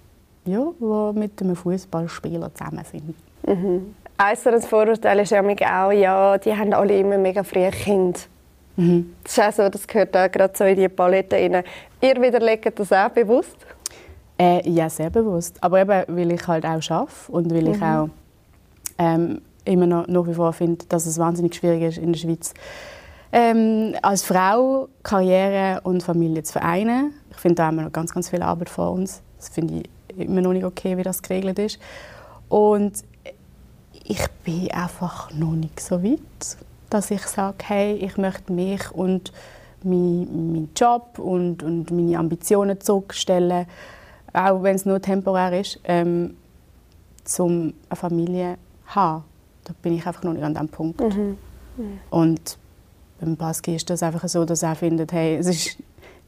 ja, 0.47 0.67
wo 0.79 1.13
mit 1.13 1.41
einem 1.43 1.57
Fußballspieler 1.57 2.55
zusammen 2.55 2.85
sind. 2.91 3.15
Mhm. 3.47 3.95
Eines 4.23 4.43
der 4.43 4.61
Vorurteile 4.61 5.23
ist 5.23 5.31
ja 5.31 5.41
auch, 5.41 5.93
ja, 5.93 6.37
die 6.37 6.55
haben 6.55 6.75
alle 6.75 6.99
immer 6.99 7.17
mega 7.17 7.43
früh 7.43 7.71
Kind. 7.71 8.29
Mhm. 8.77 9.15
Das 9.25 9.33
ist 9.33 9.41
auch 9.41 9.53
so, 9.53 9.69
das 9.71 9.87
gehört 9.87 10.15
auch 10.15 10.31
gerade 10.31 10.53
so 10.55 10.65
in 10.65 10.77
die 10.77 10.91
Palette 10.91 11.37
rein. 11.37 11.65
Ihr 12.03 12.21
widerlegt 12.21 12.79
das 12.79 12.93
auch 12.93 13.09
bewusst? 13.09 13.57
Äh, 14.39 14.69
ja, 14.69 14.91
sehr 14.91 15.09
bewusst. 15.09 15.57
Aber 15.63 15.81
eben, 15.81 16.05
weil 16.09 16.33
ich 16.33 16.47
halt 16.47 16.67
auch 16.67 16.91
arbeite 16.91 17.13
und 17.29 17.51
weil 17.51 17.69
ich 17.69 17.79
mhm. 17.79 17.83
auch 17.83 18.09
ähm, 18.99 19.41
immer 19.65 19.87
noch 19.87 20.07
nach 20.07 20.27
wie 20.27 20.35
vor 20.35 20.53
finde, 20.53 20.85
dass 20.91 21.07
es 21.07 21.19
wahnsinnig 21.19 21.55
schwierig 21.55 21.83
ist 21.85 21.97
in 21.97 22.13
der 22.13 22.21
Schweiz, 22.21 22.53
ähm, 23.33 23.95
als 24.03 24.23
Frau 24.23 24.89
Karriere 25.03 25.81
und 25.85 26.03
Familie 26.03 26.43
zu 26.43 26.53
vereinen. 26.53 27.15
Ich 27.31 27.39
finde, 27.39 27.55
da 27.55 27.67
haben 27.69 27.77
wir 27.77 27.85
noch 27.85 27.93
ganz, 27.93 28.13
ganz 28.13 28.29
viel 28.29 28.43
Arbeit 28.43 28.69
vor 28.69 28.93
uns. 28.93 29.23
Das 29.39 29.49
finde 29.49 29.77
ich 29.77 30.19
immer 30.19 30.43
noch 30.43 30.53
nicht 30.53 30.67
okay, 30.67 30.99
wie 30.99 31.05
das 31.05 31.23
geregelt 31.23 31.59
ist. 31.59 31.79
Und 32.51 33.05
ich 34.11 34.27
bin 34.45 34.69
einfach 34.73 35.33
noch 35.33 35.53
nicht 35.53 35.79
so 35.79 36.03
weit, 36.03 36.19
dass 36.91 37.13
ich 37.13 37.23
sage, 37.23 37.59
hey, 37.63 37.95
ich 37.95 38.17
möchte 38.17 38.53
mich 38.53 38.91
und 38.91 39.33
meinen 39.85 40.53
mein 40.53 40.69
Job 40.75 41.21
und, 41.21 41.63
und 41.63 41.93
meine 41.93 42.19
Ambitionen 42.19 42.81
zurückstellen, 42.81 43.67
auch 44.33 44.65
wenn 44.65 44.75
es 44.75 44.85
nur 44.85 45.01
temporär 45.01 45.61
ist, 45.61 45.79
ähm, 45.85 46.37
um 47.39 47.73
eine 47.89 47.97
Familie 47.97 48.57
zu 48.89 48.95
haben. 48.97 49.25
Da 49.63 49.75
bin 49.81 49.95
ich 49.95 50.05
einfach 50.05 50.25
noch 50.25 50.33
nicht 50.33 50.43
an 50.43 50.55
diesem 50.55 50.69
Punkt. 50.69 51.01
Mhm. 51.01 51.39
Mhm. 51.77 52.01
Und 52.11 52.59
beim 53.21 53.37
Baski 53.37 53.77
ist 53.77 53.89
das 53.91 54.03
einfach 54.03 54.29
so, 54.29 54.45
dass 54.45 54.65
er 54.65 54.75
findet, 54.75 55.13
hey, 55.13 55.37
es 55.37 55.47
ist 55.47 55.77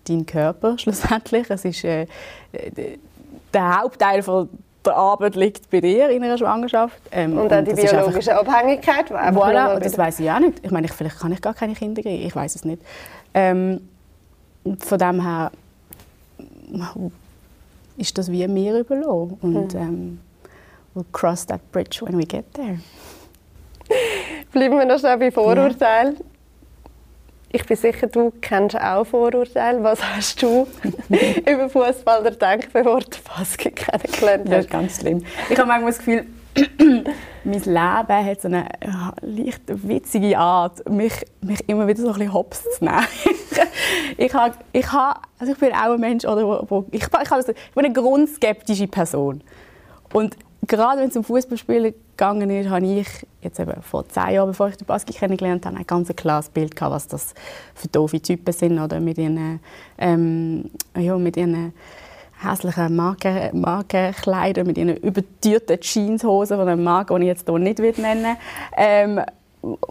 dein 0.05 0.25
Körper 0.25 0.79
schlussendlich, 0.79 1.51
es 1.51 1.65
ist 1.65 1.83
äh, 1.83 2.07
der 3.53 3.81
Hauptteil 3.81 4.23
von 4.23 4.49
der 4.85 4.97
Arbeit 4.97 5.37
liegt 5.37 5.71
bei 5.71 5.81
dir 5.81 6.11
in 6.11 6.23
einer 6.23 6.39
Schwangerschaft. 6.39 7.01
Ähm, 7.11 7.39
und 7.39 7.51
dann 7.51 7.65
die 7.65 7.75
biologische 7.75 8.39
einfach, 8.39 8.55
Abhängigkeit. 8.55 9.11
Voilà, 9.11 9.79
das 9.79 9.97
weiß 9.97 10.21
ich 10.21 10.31
auch 10.31 10.41
nicht. 10.41 10.65
Ich 10.65 10.71
meine, 10.71 10.89
vielleicht 10.89 11.19
kann 11.19 11.33
ich 11.33 11.41
gar 11.41 11.55
keine 11.55 11.75
Kinder 11.75 12.03
kriegen, 12.03 12.27
ich 12.27 12.35
weiß 12.35 12.57
es 12.57 12.65
nicht. 12.65 12.83
Ähm, 13.35 13.89
von 14.79 14.99
dem 14.99 15.25
her 15.25 15.51
ist 17.97 18.17
das 18.19 18.31
wie 18.31 18.47
mir 18.49 18.79
überlassen. 18.81 19.39
Und 19.41 19.75
mhm. 19.75 19.81
ähm, 19.81 20.21
we'll 20.95 21.05
cross 21.13 21.47
that 21.47 21.61
bridge 21.73 22.01
when 22.03 22.19
we 22.19 22.25
get 22.25 22.53
there. 22.55 22.79
Bleiben 24.53 24.77
wir 24.77 24.85
noch 24.85 24.99
schnell 24.99 25.19
bei 25.19 25.31
Vorurteilen. 25.31 26.17
Ja. 26.17 26.32
Ich 27.55 27.67
bin 27.67 27.77
sicher, 27.77 28.07
du 28.07 28.33
kennst 28.41 28.81
auch 28.81 29.05
Vorurteile. 29.05 29.85
Was 29.85 30.03
hast 30.03 30.43
du 30.43 30.67
über 31.51 31.69
Fußballer 31.69 32.31
gedacht, 32.31 32.69
bevor 32.73 33.01
du 33.01 33.19
Basket 33.37 33.77
kennengelernt 33.77 34.45
hast? 34.45 34.53
Das 34.53 34.65
ist 34.65 34.71
ganz 34.71 35.01
schlimm. 35.01 35.23
Ich 35.51 35.59
habe 35.59 35.69
manchmal 35.69 35.93
das 35.93 35.99
Gefühl, 35.99 36.27
mein 37.45 37.63
Leben 37.63 38.27
hat 38.27 38.41
so 38.41 38.49
eine 38.49 38.67
leicht 39.21 39.63
witzige 39.67 40.39
Art, 40.39 40.89
mich, 40.89 41.13
mich 41.43 41.69
immer 41.69 41.87
wieder 41.87 42.01
so 42.01 42.09
ein 42.09 42.15
bisschen 42.15 42.33
hops 42.33 42.65
zu 42.79 42.85
nehmen. 42.85 43.07
ich, 44.17 44.33
habe, 44.33 44.55
ich, 44.73 44.91
habe, 44.91 45.21
also 45.39 45.53
ich 45.53 45.59
bin 45.59 45.73
auch 45.73 45.93
ein 45.93 46.01
Mensch, 46.01 46.25
oder, 46.25 46.47
wo, 46.47 46.65
wo 46.69 46.87
ich, 46.91 47.03
ich, 47.03 47.33
also, 47.33 47.53
ich 47.53 47.75
bin 47.75 47.85
eine 47.85 47.93
grundskeptische 47.93 48.87
Person. 48.87 49.43
Und 50.15 50.37
gerade 50.67 51.01
wenn 51.01 51.09
es 51.09 51.17
um 51.17 51.25
Fußballspielen 51.25 51.95
gegangen 52.11 52.51
ist, 52.51 52.71
habe 52.71 52.87
ich 52.87 53.09
jetzt 53.41 53.59
eben 53.59 53.83
vor 53.83 54.09
zehn 54.09 54.35
Jahren, 54.35 54.49
bevor 54.49 54.69
ich 54.69 54.77
den 54.77 54.87
Baski 54.87 55.13
kennengelernt 55.13 55.67
habe, 55.67 55.77
ein 55.77 55.87
ganz 55.87 56.09
klares 56.15 56.49
Bild 56.49 56.77
gehabt, 56.77 56.95
was 56.95 57.09
das 57.09 57.35
für 57.75 57.89
doofe 57.89 58.21
Typen 58.21 58.53
sind 58.53 58.79
oder 58.79 59.01
mit 59.01 59.19
ihren, 59.19 59.61
ähm, 59.99 60.71
ja, 60.97 61.19
mit 61.19 61.37
ihren 61.37 61.73
hässlichen 62.43 62.95
Marken, 62.97 63.61
Markenkleidern, 63.61 64.67
mit 64.67 64.79
ihren 64.79 64.97
übertürten 64.97 65.79
Jeanshosen 65.81 66.57
von 66.57 66.69
einem 66.69 66.85
Marke, 66.85 67.15
den 67.15 67.23
ich 67.23 67.29
jetzt 67.29 67.49
hier 67.49 67.59
nicht 67.59 67.79
nennen 67.79 68.25
will. 68.25 68.37
Ähm, 68.77 69.21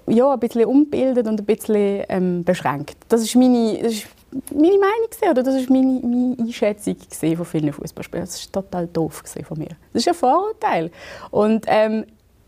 ja, 0.08 0.34
ein 0.34 0.40
bisschen 0.40 0.66
umbildet 0.66 1.28
und 1.28 1.40
ein 1.40 1.46
bisschen 1.46 2.04
ähm, 2.10 2.44
beschränkt. 2.44 2.98
Das 3.08 3.22
ist 3.22 3.36
meine, 3.36 3.80
das 3.82 3.94
ist 3.94 4.08
meine 4.54 4.78
Meinung 4.78 5.32
oder 5.32 5.44
das 5.44 5.56
ist 5.56 5.70
meine, 5.70 6.00
meine 6.02 6.38
Einschätzung 6.40 6.96
von 7.36 7.46
vielen 7.46 7.74
Fußballspielern. 7.74 8.26
Das 8.26 8.36
ist 8.36 8.54
total 8.54 8.88
doof 8.88 9.24
von 9.48 9.58
mir. 9.58 9.70
Das 9.94 10.04
ist 10.04 10.08
ein 10.08 10.14
Vorurteil. 10.14 10.92
Und 11.32 11.66
ähm, 11.68 12.06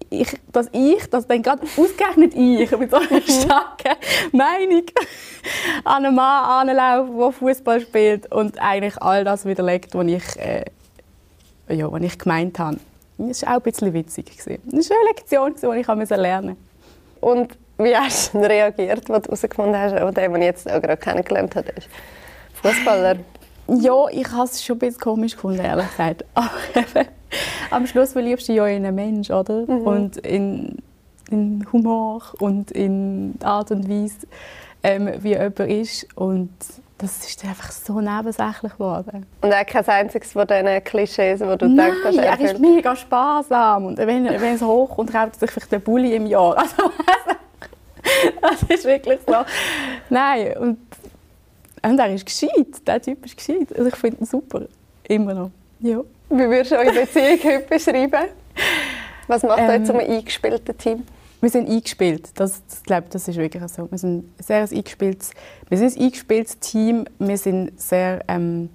ich, 0.09 0.39
dass 0.51 0.69
ich, 0.71 1.09
dass 1.09 1.27
dann 1.27 1.41
gerade 1.41 1.63
ausgerechnet 1.63 2.33
ich 2.35 2.71
mit 2.77 2.91
so 2.91 2.97
einer 2.97 3.21
starken 3.21 3.97
Meinung 4.31 4.83
an 5.83 6.05
einen 6.05 6.15
Mann 6.15 6.69
anlaufe, 6.69 7.17
der 7.17 7.31
Fußball 7.31 7.81
spielt 7.81 8.31
und 8.31 8.59
eigentlich 8.59 9.01
all 9.01 9.23
das 9.23 9.45
widerlegt, 9.45 9.93
was 9.95 10.07
ich, 10.07 10.37
äh, 10.37 10.65
ja, 11.69 11.91
was 11.91 12.01
ich 12.01 12.17
gemeint 12.17 12.59
habe. 12.59 12.77
Das 13.17 13.41
war 13.43 13.51
auch 13.51 13.55
ein 13.55 13.61
bisschen 13.61 13.93
witzig. 13.93 14.31
Das 14.37 14.47
war 14.47 14.97
eine 14.97 15.07
Lektion, 15.09 15.55
die 15.55 15.79
ich 15.79 16.09
lernen 16.09 16.47
musste. 16.49 16.57
Und 17.21 17.57
wie 17.77 17.95
hast 17.95 18.33
du 18.33 18.39
reagiert, 18.39 19.09
als 19.09 19.23
du 19.23 19.29
herausgefunden 19.29 19.77
hast, 19.77 19.93
oder 19.93 20.11
den, 20.11 20.33
den 20.33 20.41
ich 20.41 20.47
jetzt 20.47 20.71
auch 20.71 20.81
gerade 20.81 20.97
kennengelernt 20.97 21.55
habe, 21.55 21.69
ist 21.71 21.89
Fußballer? 22.61 23.17
Ja, 23.67 24.07
ich 24.11 24.29
habe 24.31 24.43
es 24.43 24.63
schon 24.63 24.75
ein 24.75 24.79
bisschen 24.79 24.99
komisch 24.99 25.35
gefunden, 25.35 25.63
ehrlich 25.63 25.89
gesagt. 25.89 26.25
Aber 26.33 27.05
am 27.71 27.87
Schluss 27.87 28.13
verliebst 28.13 28.49
du 28.49 28.53
ja 28.53 28.67
in 28.67 28.85
einen 28.85 28.95
Menschen, 28.95 29.35
oder? 29.35 29.65
Mhm. 29.65 29.81
Und 29.81 30.17
in, 30.17 30.77
in 31.29 31.65
Humor 31.71 32.21
und 32.39 32.71
in 32.71 33.35
Art 33.43 33.71
und 33.71 33.89
Weise, 33.89 34.27
ähm, 34.83 35.09
wie 35.19 35.29
jemand 35.29 35.59
ist. 35.59 36.07
Und 36.15 36.51
das 36.97 37.25
ist 37.25 37.43
einfach 37.43 37.71
so 37.71 37.99
nebensächlich 37.99 38.73
geworden. 38.73 39.25
Und 39.41 39.53
auch 39.53 39.65
kein 39.65 39.87
einziges 39.87 40.33
von 40.33 40.47
diesen 40.47 40.83
Klischees, 40.83 41.41
wo 41.41 41.55
du 41.55 41.67
Nein, 41.67 41.91
denkst, 42.03 42.17
er 42.17 42.39
ist 42.39 42.59
mega 42.59 42.95
sparsam 42.95 43.85
und 43.85 43.97
wenn, 43.97 44.25
wenn 44.25 44.55
es 44.55 44.61
hochkommt, 44.61 45.11
kauft 45.11 45.35
er 45.35 45.39
sich 45.39 45.51
vielleicht 45.51 45.71
den 45.71 45.81
Bulli 45.81 46.15
im 46.15 46.25
Jahr. 46.25 46.55
Also, 46.63 47.39
das 48.41 48.63
ist 48.63 48.85
wirklich 48.85 49.19
so. 49.25 49.35
Nein, 50.09 50.57
und, 50.57 50.77
und 51.83 51.99
er 51.99 52.13
ist 52.13 52.25
gescheit. 52.25 52.87
Der 52.87 53.01
Typ 53.01 53.25
ist 53.25 53.37
gescheit. 53.37 53.67
Also 53.75 53.87
ich 53.87 53.95
finde 53.95 54.21
ihn 54.21 54.25
super. 54.25 54.67
Immer 55.07 55.33
noch. 55.33 55.51
Ja. 55.79 56.01
Wie 56.29 56.49
würdest 56.49 56.71
du 56.71 56.77
eure 56.77 56.91
Beziehung 56.91 57.39
heute 57.43 57.65
beschreiben? 57.67 58.29
Was 59.27 59.43
macht 59.43 59.59
ähm, 59.59 59.69
euch 59.69 59.85
zum 59.85 59.97
eingespielten 59.97 60.77
Team? 60.77 61.03
Wir 61.41 61.49
sind 61.49 61.69
eingespielt. 61.69 62.29
Das, 62.35 62.61
das, 62.67 62.83
glaube, 62.83 63.07
das 63.09 63.27
ist 63.27 63.37
wirklich 63.37 63.63
so. 63.67 63.89
Wir 63.91 63.97
sind 63.97 64.19
ein 64.19 64.33
sehr 64.39 64.61
eingespieltes, 64.61 65.31
wir 65.67 65.77
sind 65.77 65.97
ein 65.97 66.03
eingespieltes 66.03 66.59
Team. 66.59 67.05
Wir 67.19 67.37
sind 67.37 67.79
sehr 67.79 68.23
ähm, 68.29 68.69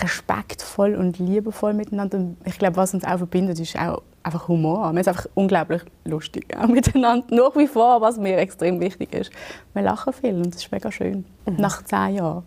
respektvoll 0.00 0.94
und 0.94 1.18
liebevoll 1.18 1.74
miteinander. 1.74 2.18
Und 2.18 2.36
ich 2.44 2.58
glaube, 2.58 2.76
was 2.76 2.94
uns 2.94 3.04
auch 3.04 3.18
verbindet, 3.18 3.58
ist 3.58 3.76
auch 3.76 4.02
einfach 4.22 4.48
Humor. 4.48 4.92
Wir 4.92 5.04
sind 5.04 5.08
einfach 5.08 5.26
unglaublich 5.34 5.82
lustig 6.04 6.46
auch 6.56 6.66
miteinander. 6.68 7.26
Nach 7.34 7.56
wie 7.56 7.66
vor, 7.66 8.00
was 8.00 8.16
mir 8.16 8.38
extrem 8.38 8.80
wichtig 8.80 9.12
ist. 9.14 9.32
Wir 9.74 9.82
lachen 9.82 10.12
viel 10.12 10.34
und 10.34 10.54
das 10.54 10.62
ist 10.62 10.72
mega 10.72 10.90
schön. 10.90 11.24
Mhm. 11.46 11.56
Nach 11.56 11.82
zehn 11.84 12.16
Jahren. 12.16 12.44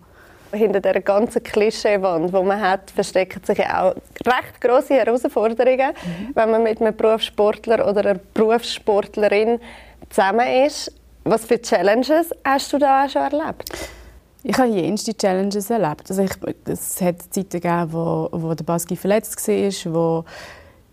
Hinter 0.52 0.82
dieser 0.82 1.02
ganzen 1.02 1.42
Klischeewand, 1.42 2.30
die 2.30 2.44
man 2.44 2.62
hat, 2.62 2.92
verstecken 2.92 3.44
sich 3.44 3.60
auch 3.62 3.96
recht 4.24 4.62
grosse 4.62 4.94
Herausforderungen, 4.94 5.94
mhm. 5.94 6.30
wenn 6.36 6.52
man 6.52 6.62
mit 6.62 6.80
einem 6.80 6.96
Berufssportler 6.96 7.88
oder 7.88 8.02
einer 8.02 8.20
Berufssportlerin 8.36 9.60
zusammen 10.10 10.48
ist. 10.66 10.92
Was 11.24 11.46
für 11.46 11.60
Challenges 11.60 12.30
hast 12.44 12.72
du 12.72 12.78
da 12.78 13.06
auch 13.06 13.10
schon 13.10 13.22
erlebt? 13.24 13.64
Ich 14.44 14.58
habe 14.58 14.70
jenste 14.70 15.16
Challenges 15.16 15.70
erlebt. 15.70 16.10
Also 16.10 16.22
ich, 16.22 16.32
es 16.66 17.02
hat 17.02 17.22
Zeiten 17.34 17.50
gegeben, 17.50 17.88
wo, 17.92 18.28
wo 18.32 18.54
der 18.54 18.66
Baski 18.66 18.96
verletzt 18.96 19.48
war, 19.48 19.94
wo 19.94 20.26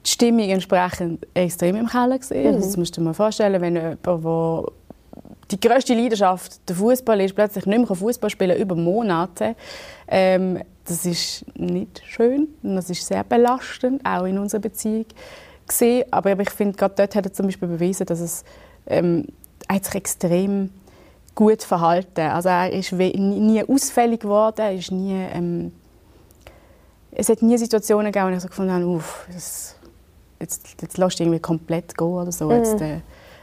die 0.06 0.10
Stimmung 0.10 0.48
entsprechend 0.48 1.26
extrem 1.34 1.76
im 1.76 1.86
Keller 1.86 2.20
war. 2.20 2.36
Mhm. 2.36 2.60
Das 2.60 2.76
musst 2.76 2.96
du 2.96 3.00
dir 3.00 3.06
mal 3.06 3.14
vorstellen, 3.14 3.60
wenn 3.60 3.76
jemand, 3.76 4.06
der 4.06 4.64
die 5.50 5.60
grösste 5.60 5.94
Leidenschaft 5.94 6.60
der 6.68 6.76
Fußball 6.76 7.20
ist, 7.20 7.34
plötzlich 7.34 7.66
nicht 7.66 7.88
mehr 7.88 7.96
Fußball 7.96 8.30
spielen 8.30 8.56
über 8.56 8.76
Monate. 8.76 9.56
Ähm, 10.06 10.62
das 10.84 11.04
ist 11.06 11.44
nicht 11.56 12.02
schön 12.04 12.48
das 12.62 12.90
ist 12.90 13.06
sehr 13.06 13.22
belastend, 13.22 14.04
auch 14.04 14.24
in 14.24 14.38
unserer 14.38 14.60
Beziehung 14.60 15.06
gesehen. 15.66 16.04
Aber 16.10 16.38
ich 16.38 16.50
finde, 16.50 16.76
gerade 16.76 16.94
dort 16.96 17.14
hat 17.14 17.26
er 17.26 17.32
zum 17.32 17.46
Beispiel 17.46 17.68
bewiesen, 17.68 18.06
dass 18.06 18.20
es 18.20 18.44
ähm, 18.86 19.26
er 19.68 19.82
sich 19.82 19.94
extrem 19.94 20.70
gut 21.34 21.62
verhalten. 21.62 22.20
Also 22.20 22.48
er 22.48 22.72
ist 22.72 22.92
nie 22.92 23.64
ausfällig 23.66 24.20
geworden, 24.20 24.60
er 24.60 24.74
ist 24.74 24.90
nie 24.90 25.14
ähm, 25.32 25.72
es 27.12 27.28
hat 27.28 27.42
nie 27.42 27.58
Situationen 27.58 28.12
gegeben, 28.12 28.30
wo 28.30 28.34
ich 28.34 28.40
so 28.40 28.48
gefunden 28.48 28.72
habe, 28.72 28.86
uff, 28.86 29.26
das 29.32 29.76
jetzt, 30.38 30.80
jetzt 30.80 30.98
lässt 30.98 31.18
du 31.18 31.24
irgendwie 31.24 31.40
komplett 31.40 31.96
gehen 31.96 32.06
oder 32.06 32.32
so. 32.32 32.46
Mhm. 32.46 32.52
Jetzt, 32.52 32.80
äh, 32.80 33.00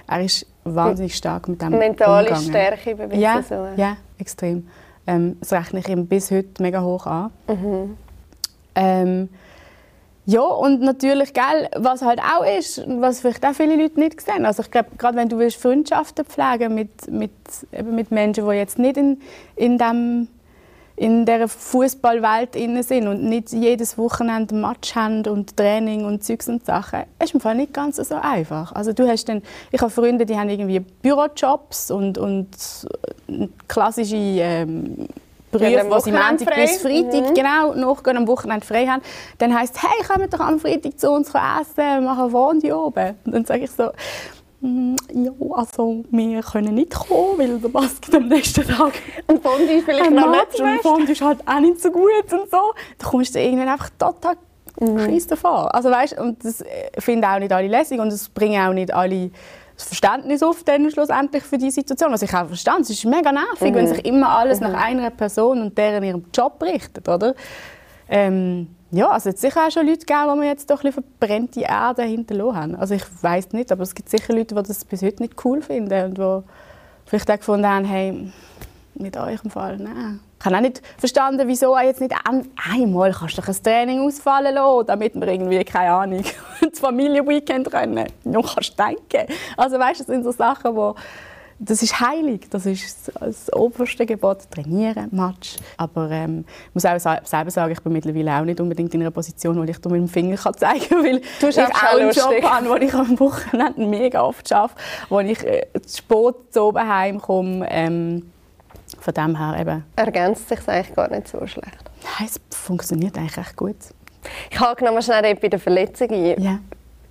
er 0.08 0.22
ist 0.22 0.46
wahnsinnig 0.64 1.16
stark 1.16 1.48
mit 1.48 1.62
dem 1.62 1.72
Mentale 1.72 2.30
umgegangen. 2.30 2.50
Stärke 2.50 2.96
beweisen. 2.96 3.20
Ja, 3.20 3.44
so. 3.44 3.68
ja 3.76 3.98
extrem. 4.18 4.68
Ähm, 5.06 5.38
das 5.40 5.54
rechne 5.54 5.80
ich 5.80 5.88
ihm 5.90 6.08
bis 6.08 6.32
heute 6.32 6.62
mega 6.62 6.82
hoch 6.82 7.06
an. 7.06 7.32
Mhm. 7.48 7.98
Ähm, 8.76 9.30
Ja, 10.30 10.42
und 10.42 10.82
natürlich, 10.82 11.34
gell, 11.34 11.70
was 11.78 12.02
halt 12.02 12.20
auch 12.20 12.46
ist, 12.46 12.84
was 12.86 13.22
vielleicht 13.22 13.46
auch 13.46 13.54
viele 13.54 13.78
Leute 13.78 13.98
nicht 13.98 14.20
sehen. 14.20 14.46
Also 14.46 14.62
ich 14.62 14.70
glaube, 14.70 14.90
gerade 14.98 15.16
wenn 15.16 15.30
du 15.30 15.50
Freundschaften 15.52 16.26
pflegen 16.26 16.76
mit, 16.76 17.10
mit, 17.10 17.32
eben 17.72 17.96
mit 17.96 18.12
Menschen, 18.12 18.46
die 18.46 18.56
jetzt 18.56 18.78
nicht 18.78 18.98
in, 18.98 19.22
in 19.56 19.78
dem 19.78 20.28
in 20.98 21.26
der 21.26 21.48
Fußballwelt 21.48 22.56
sind 22.84 23.08
und 23.08 23.24
nicht 23.24 23.54
jedes 23.54 23.98
Wochenende 24.00 24.56
Match 24.56 24.96
haben 24.96 25.26
und 25.28 25.56
Training 25.56 26.04
und 26.04 26.24
Zeugs 26.24 26.50
und 26.50 26.66
Sachen, 26.66 27.04
ist 27.24 27.36
im 27.36 27.40
Fall 27.40 27.56
nicht 27.56 27.72
ganz 27.72 27.98
so 27.98 28.16
einfach. 28.16 28.74
Also 28.74 28.94
du 28.94 29.08
hast 29.08 29.30
dann, 29.30 29.44
ich 29.72 29.80
habe 29.80 29.92
Freunde, 29.92 30.26
die 30.26 30.38
haben 30.38 30.50
irgendwie 30.50 30.80
Bürojobs 30.80 31.92
und, 31.92 32.18
und 32.18 32.50
klassische 33.68 34.16
ähm, 34.16 35.08
Berufe, 35.60 35.96
die 35.96 36.02
sie 36.04 36.12
Montag 36.12 36.56
bis 36.56 36.82
Freitag 36.82 37.30
mhm. 37.30 37.34
genau 37.34 37.74
nachgehen, 37.74 38.18
am 38.18 38.28
Wochenende 38.28 38.66
frei 38.66 38.88
haben. 38.88 39.02
Dann 39.38 39.58
heisst 39.58 39.76
es, 39.76 39.84
hey, 39.84 40.06
kommt 40.08 40.34
doch 40.34 40.40
am 40.40 40.60
Freitag 40.60 41.00
zu 41.00 41.12
uns 41.12 41.30
essen, 41.30 42.06
machen 42.06 42.32
Wohn 42.32 42.60
oben. 42.72 43.16
Und 43.26 43.34
dann 43.34 43.46
sage 43.46 43.64
ich 43.64 43.72
so, 43.72 43.92
Mm, 44.60 44.96
ja, 45.14 45.32
also 45.52 46.04
wir 46.10 46.42
können 46.42 46.74
nicht 46.74 46.92
kommen, 46.92 47.38
weil 47.38 47.60
der 47.60 47.70
Basket 47.70 48.16
am 48.16 48.28
nächsten 48.28 48.68
Tag 48.68 48.94
und 49.28 49.44
Fondue 49.44 49.78
ist 49.78 49.86
vielleicht 49.86 50.10
noch 50.10 50.32
nicht 50.32 50.60
und 50.60 50.82
Fondue 50.82 51.12
ist 51.12 51.22
halt 51.22 51.48
auch 51.48 51.60
nicht 51.60 51.80
so 51.80 51.92
gut 51.92 52.32
und 52.32 52.50
so. 52.50 52.74
Da 52.98 53.08
kommst 53.08 53.36
du 53.36 53.40
irgendwann 53.40 53.70
einfach 53.70 53.92
total 54.00 54.36
mhm. 54.80 55.28
davon. 55.28 55.68
Also 55.68 55.92
weißt, 55.92 56.20
und 56.20 56.44
das 56.44 56.62
äh, 56.62 56.90
finden 56.98 57.26
auch 57.26 57.38
nicht 57.38 57.52
alle 57.52 57.68
lässig 57.68 58.00
und 58.00 58.08
es 58.08 58.30
bringen 58.30 58.60
auch 58.68 58.74
nicht 58.74 58.92
alle 58.92 59.30
das 59.78 59.86
Verständnis 59.86 60.42
auf 60.42 60.64
dann 60.64 60.90
schlussendlich 60.90 61.44
für 61.44 61.58
die 61.58 61.72
Situation. 61.72 62.12
Was 62.12 62.24
ich 62.24 62.34
auch 62.34 62.48
verstehe, 62.48 62.74
es 62.82 62.90
ist 62.90 63.06
mega 63.06 63.32
nervig, 63.32 63.72
mhm. 63.72 63.76
wenn 63.76 63.88
sich 63.88 64.06
immer 64.06 64.30
alles 64.30 64.60
mhm. 64.60 64.72
nach 64.72 64.84
einer 64.84 65.10
Person 65.12 65.62
und 65.62 65.78
deren 65.78 66.04
ihrem 66.04 66.26
Job 66.34 66.62
richtet, 66.62 67.08
oder? 67.08 67.36
Ähm, 68.10 68.70
ja, 68.90 69.10
also 69.10 69.30
es 69.30 69.36
hat 69.36 69.40
sicher 69.40 69.68
auch 69.68 69.72
schon 69.72 69.86
Leute 69.86 70.06
gegeben, 70.06 70.30
die 70.34 70.40
mir 70.40 70.48
jetzt 70.48 70.70
doch 70.70 70.84
ein 70.84 70.92
verbrannte 70.92 71.62
Erde 71.62 72.04
hinterlassen 72.04 72.56
haben. 72.56 72.76
Also 72.76 72.96
ich 72.96 73.04
weiß 73.22 73.52
nicht, 73.52 73.72
aber 73.72 73.84
es 73.84 73.94
gibt 73.94 74.10
sicher 74.10 74.34
Leute, 74.34 74.56
die 74.56 74.64
das 74.64 74.86
bis 74.86 75.02
heute 75.02 75.22
nicht 75.22 75.36
cool 75.46 75.62
finden 75.62 76.06
und 76.06 76.18
die 76.18 76.44
vielleicht 77.06 77.30
auch 77.30 77.38
gefunden 77.38 77.68
haben, 77.68 77.86
hey, 77.86 78.32
mit 79.00 79.18
euch 79.18 79.44
im 79.44 79.50
Fall, 79.50 79.78
nein. 79.78 80.20
Ich 80.40 80.46
habe 80.46 80.56
auch 80.56 80.62
nicht 80.62 80.82
verstanden, 80.98 81.48
wieso 81.48 81.78
jetzt 81.78 82.00
nicht 82.02 82.14
ein, 82.30 82.50
einmal 82.72 83.12
kannst 83.12 83.38
du 83.38 83.42
ein 83.42 83.64
Training 83.64 84.02
ausfallen 84.02 84.54
lassen, 84.54 84.88
damit 84.88 85.16
wir 85.16 85.28
irgendwie, 85.28 85.64
keine 85.64 85.92
Ahnung, 85.92 86.24
das 86.62 86.80
Familienweekend 86.80 87.72
können. 87.72 88.08
Ja, 88.24 88.42
kannst 88.42 88.80
du 88.80 88.84
denken. 88.84 89.34
Also 89.56 89.80
weißt, 89.80 90.02
das 90.02 90.08
sind 90.08 90.24
so 90.24 90.32
Sachen, 90.32 90.76
die 90.76 90.92
das 91.60 91.82
ist 91.82 92.00
heilig, 92.00 92.48
das 92.52 92.66
ist 92.68 93.12
das 93.20 93.52
oberste 93.52 94.06
Gebot, 94.06 94.50
trainieren, 94.52 95.10
Match. 95.12 95.56
Aber 95.78 96.10
ähm, 96.12 96.46
ich 96.70 96.76
muss 96.76 96.86
auch 96.86 97.00
selber 97.00 97.52
sagen, 97.52 97.72
ich 97.72 97.82
bin 97.82 97.94
mittlerweile 97.94 98.40
auch 98.40 98.46
nicht 98.46 98.60
unbedingt 98.60 98.94
in 98.94 99.02
einer 99.02 99.12
Position, 99.12 99.58
wo 99.58 99.64
ich 99.64 99.84
mit 99.84 99.86
dem 99.86 100.08
Finger 100.08 100.38
kann 100.38 100.54
zeigen 100.54 100.88
kann, 100.88 101.04
weil 101.04 101.22
du 101.40 101.48
ich 101.48 101.60
auch 101.60 101.96
einen 101.96 102.12
Job 102.12 102.44
habe, 102.44 102.70
wo 102.70 102.76
ich 102.76 102.94
am 102.94 103.20
Wochenende 103.20 103.86
mega 103.88 104.22
oft 104.22 104.52
arbeite, 104.52 104.80
wo 105.10 105.20
ich 105.20 105.44
äh, 105.44 105.66
spät 105.88 106.36
zu 106.52 106.62
oben 106.62 106.88
heimkomme. 106.88 107.66
Ähm, 107.70 108.32
von 109.00 109.14
dem 109.14 109.38
her 109.38 109.60
eben. 109.60 109.84
Ergänzt 109.96 110.50
sich 110.50 110.60
eigentlich 110.68 110.96
gar 110.96 111.10
nicht 111.10 111.28
so 111.28 111.46
schlecht? 111.48 111.92
Nein, 112.04 112.28
es 112.30 112.40
funktioniert 112.58 113.18
eigentlich 113.18 113.38
echt 113.38 113.56
gut. 113.56 113.76
Ich 114.50 114.60
hake 114.60 114.84
noch 114.84 114.94
mal 114.94 115.02
schnell 115.02 115.36
bei 115.36 115.48
der 115.48 115.60
Verletzung 115.60 116.10
ein. 116.12 116.42
Ja. 116.42 116.60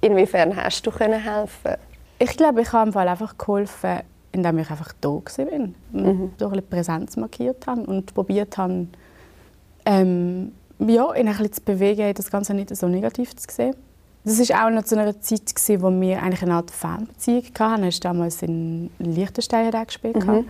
Inwiefern 0.01 0.55
hast 0.57 0.87
du 0.87 0.93
helfen 0.93 1.77
Ich 2.19 2.37
glaube, 2.37 2.63
ich 2.63 2.73
habe 2.73 2.89
im 2.89 2.93
Fall 2.93 3.09
einfach 3.09 3.37
geholfen, 3.39 4.01
indem 4.33 4.59
ich 4.59 4.71
einfach 4.71 4.93
da 5.01 5.09
war 5.09 5.23
mhm. 5.93 6.33
so 6.39 6.49
ein 6.49 6.63
Präsenz 6.69 7.17
markiert 7.17 7.67
habe 7.67 7.83
und 7.83 8.15
probiert 8.15 8.59
habe, 8.59 8.89
ähm, 9.85 10.53
ja, 10.79 11.15
ihn 11.15 11.27
ein 11.27 11.27
bisschen 11.27 11.53
zu 11.53 11.61
bewegen, 11.63 12.13
das 12.15 12.31
Ganze 12.31 12.53
nicht 12.55 12.75
so 12.77 12.87
negativ 12.87 13.35
zu 13.35 13.47
sehen. 13.51 13.77
Das 14.25 14.41
war 14.51 14.67
auch 14.67 14.71
noch 14.71 14.83
zu 14.83 14.99
einer 14.99 15.21
Zeit, 15.21 15.55
gewesen, 15.55 15.83
wo 15.83 16.01
wir 16.01 16.21
eigentlich 16.21 16.43
eine 16.43 16.55
Art 16.55 16.73
Fanbeziehung 16.73 17.45
hatten. 17.59 17.85
Er 17.85 17.93
war 17.93 18.01
damals 18.01 18.43
in 18.43 18.91
Liechtenstein 18.99 19.71
gespielt. 19.87 20.17
Mhm. 20.17 20.47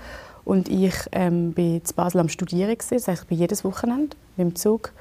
Und 0.46 0.68
ich 0.68 0.94
ähm, 1.11 1.52
bin 1.52 1.74
in 1.74 1.82
Basel 1.96 2.20
am 2.20 2.28
Studieren. 2.28 2.70
Gewesen. 2.70 2.94
Das 2.94 3.09
heißt, 3.09 3.22
ich 3.24 3.28
bin 3.28 3.37
jedes 3.37 3.64
Wochenende 3.64 4.16
mit 4.37 4.46
dem 4.46 4.54
Zug 4.54 4.92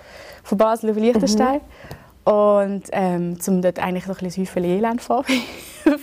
von 0.43 0.57
Basel 0.57 0.89
auf 0.89 0.97
Liechtenstein. 0.97 1.61
Mhm. 2.25 2.31
Und 2.33 2.83
ähm, 2.91 3.37
um 3.47 3.61
dort 3.61 3.77
eigentlich 3.77 4.07
noch 4.07 4.19
ein 4.19 4.25
bisschen 4.27 4.63
Elend 4.63 5.01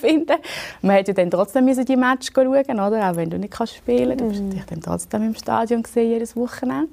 finden. 0.01 0.37
Man 0.83 0.95
hätte 0.95 1.11
ja 1.11 1.15
dann 1.17 1.31
trotzdem 1.33 1.67
die 1.67 1.97
Match 1.97 2.31
schauen 2.33 2.47
oder? 2.47 3.11
Auch 3.11 3.17
wenn 3.17 3.31
du 3.31 3.39
nicht 3.39 3.53
kannst 3.53 3.75
spielen 3.75 4.17
kannst. 4.17 4.39
Du 4.39 4.45
bist 4.45 4.61
mhm. 4.61 4.63
dann 4.71 4.81
trotzdem 4.81 5.23
im 5.25 5.35
Stadion 5.35 5.83
gesehen, 5.83 6.11
jedes 6.11 6.37
Wochenende. 6.37 6.91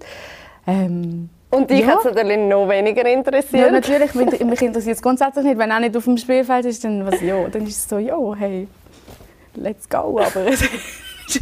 Ähm, 0.65 1.29
und 1.51 1.69
dich 1.69 1.81
ja. 1.81 1.87
hat 1.89 1.99
es 1.99 2.05
natürlich 2.05 2.39
noch 2.39 2.67
weniger 2.67 3.05
interessiert? 3.05 3.67
Ja, 3.67 3.71
natürlich. 3.71 4.15
Mich, 4.15 4.39
mich 4.39 4.61
interessiert 4.61 4.95
es 4.95 5.01
grundsätzlich 5.03 5.45
nicht. 5.45 5.57
Wenn 5.59 5.71
auch 5.71 5.79
nicht 5.79 5.95
auf 5.95 6.05
dem 6.05 6.17
Spielfeld 6.17 6.65
ist, 6.65 6.83
dann, 6.83 7.05
was, 7.05 7.21
ja, 7.21 7.47
dann 7.47 7.67
ist 7.67 7.77
es 7.77 7.87
so, 7.87 7.99
ja, 7.99 8.17
hey, 8.35 8.67
let's 9.53 9.87
go. 9.87 10.19
Aber 10.19 10.45
es 11.35 11.41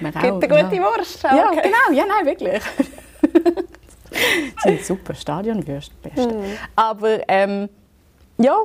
Gibt 0.00 0.16
eine 0.16 0.32
gute 0.40 0.76
ja. 0.76 0.82
Wurst. 0.82 1.24
Okay. 1.24 1.36
Ja, 1.36 1.50
genau. 1.50 1.92
Ja, 1.92 2.04
nein, 2.06 2.26
wirklich. 2.26 2.62
sind 4.62 4.84
super 4.84 5.14
Stadionwürste, 5.14 5.94
beste. 6.02 6.34
Mhm. 6.34 6.44
Aber 6.76 7.20
ähm, 7.28 7.68
ja, 8.38 8.56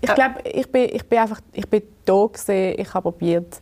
ich 0.00 0.14
glaube, 0.14 0.40
ich 0.44 0.70
bin, 0.70 0.88
ich 0.92 1.04
bin 1.04 1.18
einfach, 1.18 1.40
ich 1.52 1.68
bin 1.68 1.82
da 2.04 2.26
gewesen, 2.26 2.80
ich 2.80 2.94
habe 2.94 3.10
probiert, 3.10 3.60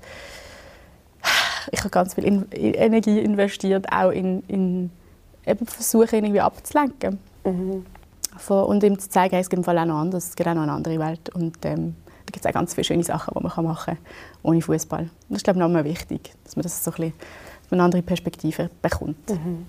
ich 1.71 1.81
habe 1.81 1.91
ganz 1.91 2.15
viel 2.15 2.25
in 2.25 2.47
Energie 2.53 3.21
investiert, 3.21 3.87
auch 3.93 4.11
in, 4.11 4.43
in 4.49 4.91
eben 5.47 5.67
versuchen, 5.67 6.17
irgendwie 6.17 6.41
abzulenken. 6.41 7.19
Mhm. 7.45 7.87
und 8.49 8.83
ihm 8.85 8.99
zu 8.99 9.09
zeigen, 9.09 9.37
es 9.37 9.49
gibt 9.49 9.59
im 9.59 9.65
Fall 9.65 9.79
auch 9.79 9.87
noch 9.87 9.99
anders, 9.99 10.29
es 10.29 10.37
gibt 10.37 10.49
auch 10.49 10.55
noch 10.55 10.63
eine 10.63 10.73
andere 10.73 10.99
Welt 10.99 11.31
und 11.35 11.57
ähm, 11.65 11.97
da 12.31 12.33
gibt 12.33 12.45
es 12.45 12.49
auch 12.49 12.55
ganz 12.55 12.75
viele 12.75 12.85
schöne 12.85 13.03
Sachen, 13.03 13.35
die 13.37 13.43
man 13.43 13.65
machen 13.65 13.85
kann 13.85 13.99
ohne 14.43 14.63
Fußball. 14.63 15.11
Das 15.29 15.39
ist 15.39 15.45
glaube 15.45 15.61
ich 15.61 15.67
noch 15.67 15.85
wichtig, 15.85 16.33
dass 16.45 16.57
man 16.57 16.63
das 16.63 16.85
so 16.85 16.91
ein 16.93 16.95
bisschen, 16.95 17.13
eine 17.73 17.83
andere 17.83 18.03
Perspektive 18.03 18.71
bekommt. 18.83 19.31
Mhm. 19.31 19.67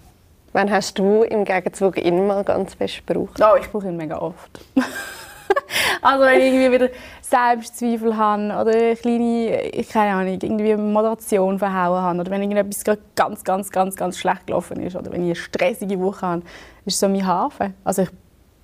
Wann 0.53 0.69
hast 0.69 0.97
du 0.99 1.23
im 1.23 1.45
Gegenzug 1.45 1.97
ihn 1.97 2.27
mal 2.27 2.43
ganz 2.43 2.73
fest 2.73 3.05
gebraucht? 3.05 3.41
Oh, 3.41 3.55
ich 3.59 3.69
brauche 3.69 3.87
ihn 3.87 3.95
mega 3.95 4.17
oft. 4.17 4.59
also 6.01 6.25
wenn 6.25 6.39
ich 6.39 6.53
irgendwie 6.53 6.71
wieder 6.73 6.89
Selbstzweifel 7.21 8.17
habe 8.17 8.43
oder 8.59 8.95
kleine, 8.95 9.69
ich 9.69 9.87
keine 9.89 10.15
Ahnung, 10.15 10.39
irgendwie 10.41 10.75
Moderation 10.75 11.57
verhauen 11.57 12.01
habe 12.01 12.19
oder 12.19 12.31
wenn 12.31 12.41
irgendetwas 12.41 12.83
ganz, 13.15 13.43
ganz, 13.43 13.69
ganz, 13.71 13.95
ganz 13.95 14.17
schlecht 14.17 14.47
gelaufen 14.47 14.81
ist 14.81 14.95
oder 14.95 15.11
wenn 15.11 15.21
ich 15.21 15.27
eine 15.27 15.35
stressige 15.35 15.99
Woche 15.99 16.27
habe, 16.27 16.41
ist 16.85 16.99
so 16.99 17.07
mein 17.07 17.25
Hafen. 17.25 17.73
Also 17.83 18.01
ich, 18.01 18.09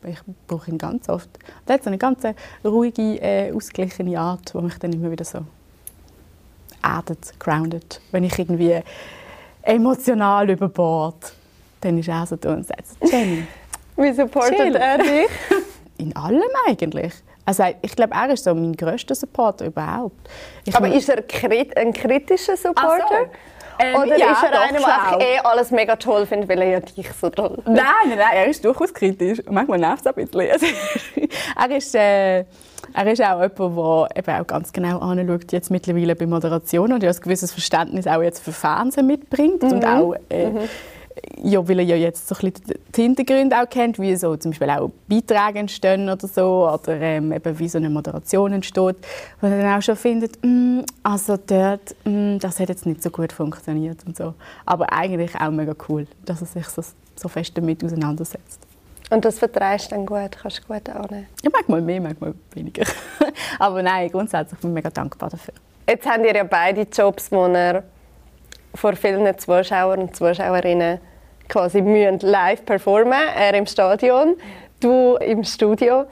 ich 0.08 0.20
brauche 0.48 0.72
ihn 0.72 0.78
ganz 0.78 1.10
oft. 1.10 1.30
Und 1.36 1.70
er 1.70 1.76
hat 1.76 1.84
so 1.84 1.90
eine 1.90 1.98
ganz 1.98 2.24
ruhige, 2.64 3.22
äh, 3.22 3.52
ausgeglichene 3.52 4.20
Art, 4.20 4.54
die 4.54 4.62
mich 4.62 4.78
dann 4.80 4.94
immer 4.94 5.12
wieder 5.12 5.26
so 5.26 5.40
erdet, 6.82 7.34
grounded, 7.40 8.02
wenn 8.12 8.24
ich 8.24 8.38
irgendwie 8.38 8.80
emotional 9.64 10.50
überbord 10.50 11.34
dann 11.82 11.98
ist 11.98 12.08
er 12.08 12.26
so 12.26 12.36
da 12.36 12.54
und 12.54 12.66
sagt, 12.66 12.84
Jenny, 13.02 13.46
Wie 13.96 14.12
supportet 14.12 14.76
er 14.76 14.98
dich? 14.98 15.30
In 15.98 16.16
allem 16.16 16.42
eigentlich. 16.68 17.14
Also 17.46 17.64
ich 17.82 17.96
glaube, 17.96 18.14
er 18.14 18.30
ist 18.30 18.44
so 18.44 18.54
mein 18.54 18.74
grösster 18.74 19.16
Supporter 19.16 19.66
überhaupt. 19.66 20.30
Ich 20.66 20.76
Aber 20.76 20.94
ist 20.94 21.10
er 21.10 21.24
ein 21.78 21.94
kritischer 21.94 22.58
Supporter? 22.58 23.30
Ähm, 23.80 23.96
Oder 23.96 24.18
ja, 24.18 24.32
ist 24.32 24.44
er 24.44 24.62
einer, 24.62 25.18
der 25.18 25.28
eh 25.28 25.40
alles 25.40 25.72
mega 25.72 25.96
toll 25.96 26.26
findet, 26.26 26.50
weil 26.50 26.62
er 26.62 26.70
ja 26.70 26.80
dich 26.80 27.12
so 27.14 27.30
toll 27.30 27.56
findet? 27.64 27.68
Nein, 27.68 27.86
nein, 28.08 28.18
nein, 28.18 28.34
er 28.34 28.48
ist 28.48 28.64
durchaus 28.64 28.94
kritisch. 28.94 29.42
Manchmal 29.50 29.80
nervt 29.80 30.06
es 30.06 30.08
ein 30.08 30.26
bisschen. 30.26 30.40
er, 31.56 31.78
ist, 31.78 31.96
äh, 31.96 32.40
er 32.40 33.08
ist 33.08 33.22
auch 33.22 33.42
jemand, 33.42 34.18
der 34.18 34.18
eben 34.18 34.42
auch 34.42 34.48
ganz 34.48 34.74
genau 34.74 35.00
anschaut, 35.00 35.52
jetzt 35.52 35.70
mittlerweile 35.70 36.16
bei 36.16 36.26
Moderation 36.26 36.94
und 36.94 37.04
ja 37.04 37.10
ein 37.10 37.18
gewisses 37.22 37.52
Verständnis 37.52 38.08
auch 38.08 38.22
jetzt 38.22 38.44
für 38.44 38.52
Fernsehen 38.52 39.08
mitbringt 39.08 39.64
mhm. 39.64 39.72
und 39.72 39.86
auch 39.86 40.16
äh, 40.30 40.50
mhm 40.50 40.70
ja, 41.44 41.68
weil 41.68 41.80
er 41.80 41.86
ja 41.86 41.96
jetzt 41.96 42.28
so 42.28 42.36
ein 42.36 42.52
bisschen 42.52 42.80
die 42.96 43.02
Hintergründe 43.02 43.60
auch 43.62 43.70
kennt, 43.70 44.00
wie 44.00 44.16
so 44.16 44.36
zum 44.38 44.52
Beispiel 44.52 44.70
auch 44.70 44.92
Beiträge 45.08 45.60
entstehen 45.60 46.10
oder 46.10 46.28
so, 46.28 46.70
oder 46.70 47.00
ähm, 47.00 47.32
eben 47.32 47.60
wie 47.60 47.70
so 47.70 47.78
eine 47.78 47.90
Moderation 47.90 48.54
entsteht, 48.54 48.96
wo 49.42 49.48
er 49.48 49.62
dann 49.62 49.78
auch 49.78 49.82
schon 49.82 49.96
findet, 49.96 50.44
mm, 50.44 50.82
also 51.04 51.38
dort, 51.38 51.96
mm, 52.06 52.38
das 52.40 52.60
hat 52.60 52.70
jetzt 52.70 52.86
nicht 52.86 53.04
so 53.04 53.10
gut 53.10 53.32
funktioniert 53.32 54.04
und 54.06 54.18
so. 54.18 54.34
Aber 54.66 54.92
eigentlich 54.92 55.36
auch 55.36 55.52
mega 55.52 55.76
cool, 55.90 56.08
dass 56.26 56.42
er 56.42 56.48
sich 56.48 56.68
so, 56.68 56.82
so 57.16 57.28
fest 57.28 57.52
damit 57.56 57.84
auseinandersetzt. 57.84 58.62
Und 59.10 59.24
das 59.24 59.40
vertreibst 59.40 59.92
du 59.92 59.96
dann 59.96 60.06
gut, 60.06 60.32
kannst 60.32 60.60
du 60.60 60.74
gut 60.74 60.90
annehmen? 60.90 61.28
Ja, 61.42 61.50
manchmal 61.54 61.82
mehr, 61.82 62.02
manchmal 62.02 62.34
weniger. 62.54 62.86
Aber 63.60 63.82
nein, 63.82 64.10
grundsätzlich 64.10 64.60
bin 64.60 64.72
ich 64.72 64.76
mega 64.76 64.90
dankbar 64.90 65.30
dafür. 65.30 65.54
Jetzt 65.88 66.06
haben 66.06 66.26
ihr 66.26 66.36
ja 66.36 66.44
beide 66.44 66.82
Jobs, 66.82 67.32
wo 67.32 67.48
ihr 67.48 67.84
vor 68.78 68.96
vielen 68.96 69.38
Zuschauern 69.38 70.00
und 70.00 70.16
Zuschauerinnen 70.16 71.00
quasi 71.50 71.82
müssen 71.82 72.20
live 72.20 72.64
performen, 72.66 73.20
er 73.36 73.54
im 73.54 73.66
Stadion, 73.66 74.36
du 74.80 75.16
im 75.18 75.44
Studio. 75.44 76.06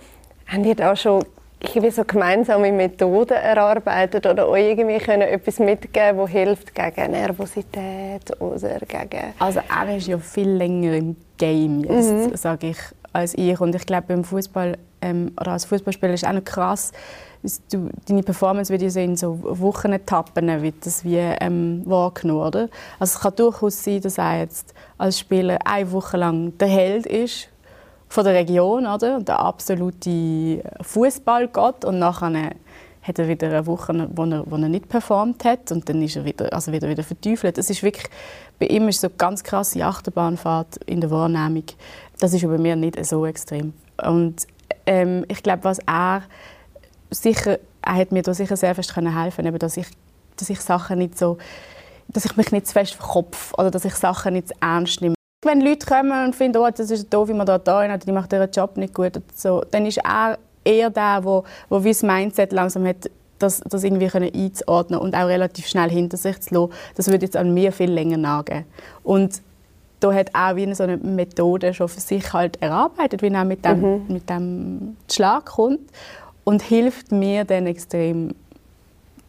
Haben 0.48 0.64
ihr 0.64 0.76
da 0.76 0.96
schon 0.96 1.24
irgendwie 1.62 1.92
so 1.92 2.04
gemeinsame 2.04 2.72
Methoden 2.72 3.34
erarbeitet 3.34 4.26
oder 4.26 4.48
euch 4.48 4.70
irgendwie 4.70 4.98
können 4.98 5.24
etwas 5.24 5.60
mitgeben, 5.60 6.18
das 6.18 6.30
hilft 6.30 6.76
gegen 6.76 7.12
Nervosität 7.12 8.40
oder 8.40 8.80
gegen... 8.80 9.34
Also 9.40 9.62
er 9.68 9.98
ist 9.98 10.08
ja 10.08 10.18
viel 10.18 10.50
länger 10.50 10.94
im 10.94 11.16
Game 11.38 11.82
jetzt, 11.82 12.12
mhm. 12.12 12.36
sage 12.36 12.68
ich, 12.68 12.78
als 13.14 13.34
ich. 13.36 13.60
Und 13.60 13.76
ich 13.76 13.86
glaube, 13.86 14.06
beim 14.08 14.24
Fußball 14.24 14.78
ähm, 15.02 15.32
oder 15.40 15.52
als 15.52 15.66
Fußballspieler 15.66 16.14
ist 16.14 16.28
auch 16.28 16.34
noch 16.34 16.44
krass, 16.44 16.92
du, 17.72 17.90
deine 18.08 18.24
Performance 18.24 18.72
wird 18.72 18.82
ja 18.82 19.02
in 19.02 19.16
so 19.16 19.40
Wochenetappen 19.42 20.62
wird 20.62 20.86
das 20.86 21.04
wie 21.04 21.18
ähm, 21.18 21.84
wahrgenommen, 21.86 22.42
oder? 22.42 22.70
Also 23.00 23.16
es 23.16 23.20
kann 23.20 23.36
durchaus 23.36 23.84
sein, 23.84 24.02
dass 24.02 24.18
er 24.18 24.40
jetzt 24.40 24.74
als 24.98 25.20
Spieler 25.20 25.60
eine 25.66 25.92
Woche 25.92 26.18
lang 26.18 26.58
der 26.58 26.68
Held 26.68 27.06
ist 27.06 27.50
von 28.08 28.24
der 28.24 28.34
Region, 28.34 28.88
oder? 28.88 29.18
Und 29.18 29.28
der 29.28 29.40
absolute 29.40 30.64
Fußballgott 30.82 31.86
und 31.86 32.00
nachher 32.00 32.52
hat 33.02 33.20
er 33.20 33.28
wieder 33.28 33.48
eine 33.48 33.68
Woche, 33.68 34.10
wo 34.16 34.24
er, 34.24 34.44
wo 34.50 34.56
er 34.56 34.70
nicht 34.70 34.90
performt 34.90 35.46
hat 35.46 35.72
und 35.72 35.88
dann 35.88 36.02
ist 36.02 36.16
er 36.16 36.26
wieder, 36.26 36.52
also 36.52 36.72
wieder, 36.72 36.90
wieder 36.90 37.04
verteufelt. 37.04 37.58
Es 37.58 37.70
ist 37.70 37.84
wirklich, 37.84 38.08
bei 38.60 38.66
ihm 38.66 38.88
ist 38.88 39.02
so 39.02 39.08
eine 39.08 39.16
ganz 39.16 39.44
krasse 39.44 39.86
Achterbahnfahrt 39.86 40.78
in 40.88 41.02
der 41.02 41.12
Wahrnehmung. 41.12 41.66
Das 42.20 42.34
ist 42.34 42.42
bei 42.42 42.58
mir 42.58 42.76
nicht 42.76 43.04
so 43.06 43.26
extrem. 43.26 43.74
Und 44.04 44.48
ähm, 44.88 45.26
ich 45.28 45.44
glaube, 45.44 45.64
was 45.66 45.80
er 45.86 46.24
sicher, 47.22 47.60
er 47.82 47.96
hat 47.96 48.12
mir 48.12 48.22
da 48.22 48.34
sicher 48.34 48.58
sehr 48.58 48.76
fest 48.76 48.96
helfen 48.96 49.46
können, 49.46 49.60
dass 49.60 49.78
ich, 49.78 49.88
dass 50.38 50.50
ich 50.50 50.60
Sachen 50.62 51.00
nicht 51.00 51.18
so, 51.18 51.38
dass 52.08 52.26
ich 52.26 52.36
mich 52.38 52.52
nicht 52.52 52.68
zu 52.68 52.74
fest 52.74 52.96
verkopf 52.96 53.54
oder 53.58 53.72
dass 53.72 53.86
ich 53.86 53.96
Sachen 53.96 54.34
nicht 54.34 54.50
zu 54.50 54.54
ernst 54.62 55.02
nehme. 55.02 55.16
Wenn 55.44 55.62
Leute 55.62 55.86
kommen 55.86 56.26
und 56.26 56.36
finden, 56.36 56.58
oh, 56.58 56.70
das 56.70 56.90
ist 56.90 57.14
doof, 57.14 57.30
wie 57.30 57.34
man 57.34 57.46
da 57.46 57.58
da 57.58 57.88
hat, 57.88 58.08
die 58.08 58.12
macht 58.12 58.34
ihren 58.34 58.50
Job 58.50 58.78
nicht 58.78 58.94
gut, 58.94 59.22
so, 59.36 59.64
dann 59.72 59.86
ist 59.86 60.00
er 60.00 60.38
eher 60.64 60.90
der, 60.90 61.24
wo, 61.24 61.44
wo 61.70 61.84
wie 61.84 61.90
das 61.90 62.02
Mindset 62.02 62.52
langsam 62.52 62.86
hat, 62.88 63.10
das, 63.38 63.60
das 63.60 63.84
irgendwie 63.84 64.08
können 64.08 64.34
einzuordnen 64.34 65.00
und 65.00 65.16
auch 65.16 65.28
relativ 65.28 65.68
schnell 65.68 65.90
hinter 65.90 66.18
sich 66.18 66.40
zu 66.42 66.54
lassen. 66.54 66.74
Das 66.96 67.08
würde 67.08 67.26
jetzt 67.26 67.38
an 67.38 67.54
mir 67.54 67.72
viel 67.72 67.92
länger 67.92 68.18
nagen. 68.18 68.66
Und 69.04 69.42
da 70.00 70.14
hat 70.14 70.32
auch 70.34 70.56
wie 70.56 70.74
so 70.74 70.84
eine 70.84 70.98
Methode 70.98 71.74
schon 71.74 71.90
für 71.90 72.00
sich 72.00 72.34
halt 72.34 72.62
erarbeitet, 72.62 73.22
wie 73.22 73.28
er 73.30 73.46
mit 73.46 73.66
dem, 73.66 73.82
mhm. 73.82 74.06
mit 74.08 74.30
dem 74.30 74.98
Schlag 75.12 75.46
kommt 75.46 75.82
und 76.46 76.62
hilft 76.62 77.12
mir 77.12 77.44
dann 77.44 77.68
extrem, 77.68 78.34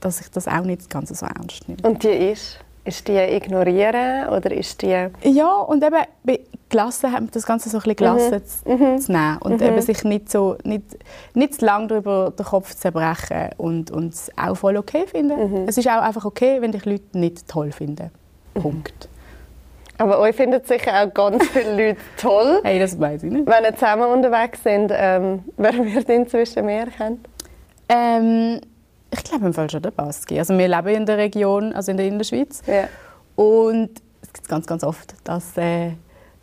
dass 0.01 0.21
ich 0.21 0.31
das 0.31 0.47
auch 0.47 0.63
nicht 0.63 0.89
ganz 0.89 1.09
so 1.09 1.27
ernst 1.27 1.69
nehme. 1.69 1.81
Und 1.83 2.05
die 2.05 2.09
ist? 2.09 2.61
Ist 2.85 3.09
die 3.09 3.17
ignorieren 3.17 4.29
oder 4.29 4.53
ist 4.53 4.81
die... 4.83 5.09
Ja, 5.25 5.53
und 5.57 5.83
eben 5.83 6.05
gelassen, 6.69 7.29
das 7.33 7.45
Ganze 7.45 7.69
so 7.69 7.79
ein 7.79 7.83
bisschen 7.83 7.97
gelassen 7.97 8.43
mhm. 8.65 8.79
zu, 8.79 8.85
mhm. 8.85 8.99
zu 9.01 9.13
nehmen 9.13 9.39
und 9.39 9.61
mhm. 9.61 9.67
eben 9.67 9.83
sich 9.83 10.05
nicht, 10.05 10.31
so, 10.31 10.57
nicht, 10.63 10.85
nicht 11.35 11.55
zu 11.55 11.65
lange 11.65 11.89
darüber 11.89 12.31
den 12.31 12.47
Kopf 12.47 12.73
zu 12.75 12.79
zerbrechen 12.79 13.51
und, 13.57 13.91
und 13.91 14.15
es 14.15 14.31
auch 14.37 14.55
voll 14.55 14.77
okay 14.77 15.05
finden. 15.07 15.63
Mhm. 15.63 15.69
Es 15.69 15.79
ist 15.79 15.89
auch 15.89 16.03
einfach 16.03 16.25
okay, 16.25 16.61
wenn 16.61 16.71
dich 16.71 16.85
Leute 16.85 17.19
nicht 17.19 17.49
toll 17.49 17.73
finden. 17.73 18.11
Mhm. 18.55 18.61
Punkt. 18.61 19.09
Aber 19.99 20.19
euch 20.21 20.37
finden 20.37 20.61
sicher 20.65 20.93
auch 21.03 21.15
ganz 21.15 21.47
viele 21.49 21.89
Leute 21.89 22.01
toll. 22.17 22.61
Hey, 22.65 22.79
das 22.79 22.99
weiß 22.99 23.23
ich 23.23 23.33
nicht. 23.33 23.47
Wenn 23.47 23.65
ihr 23.65 23.75
zusammen 23.75 24.11
unterwegs 24.11 24.63
sind, 24.63 24.93
ähm, 24.95 25.45
wer 25.57 25.73
wird 25.73 26.09
inzwischen 26.09 26.67
mehr 26.67 26.87
kennen? 26.87 27.25
Ähm, 27.89 28.61
ich 29.11 29.25
glaube 29.25 29.47
im 29.47 29.55
Fall 29.55 29.71
schon 29.71 29.83
der 29.83 29.91
Baski. 29.91 30.39
Also 30.39 30.57
wir 30.57 30.69
leben 30.69 30.89
in 30.89 31.07
der 31.07 31.17
Region, 31.17 31.73
also 31.73 31.91
in 31.91 31.97
der 31.97 32.07
Innerschweiz. 32.07 32.63
Ja. 32.67 32.89
Und 33.37 33.91
es 34.23 34.33
gibt 34.33 34.49
ganz, 34.49 34.67
ganz 34.67 34.83
oft, 34.85 35.15
dass, 35.25 35.57
äh, 35.57 35.93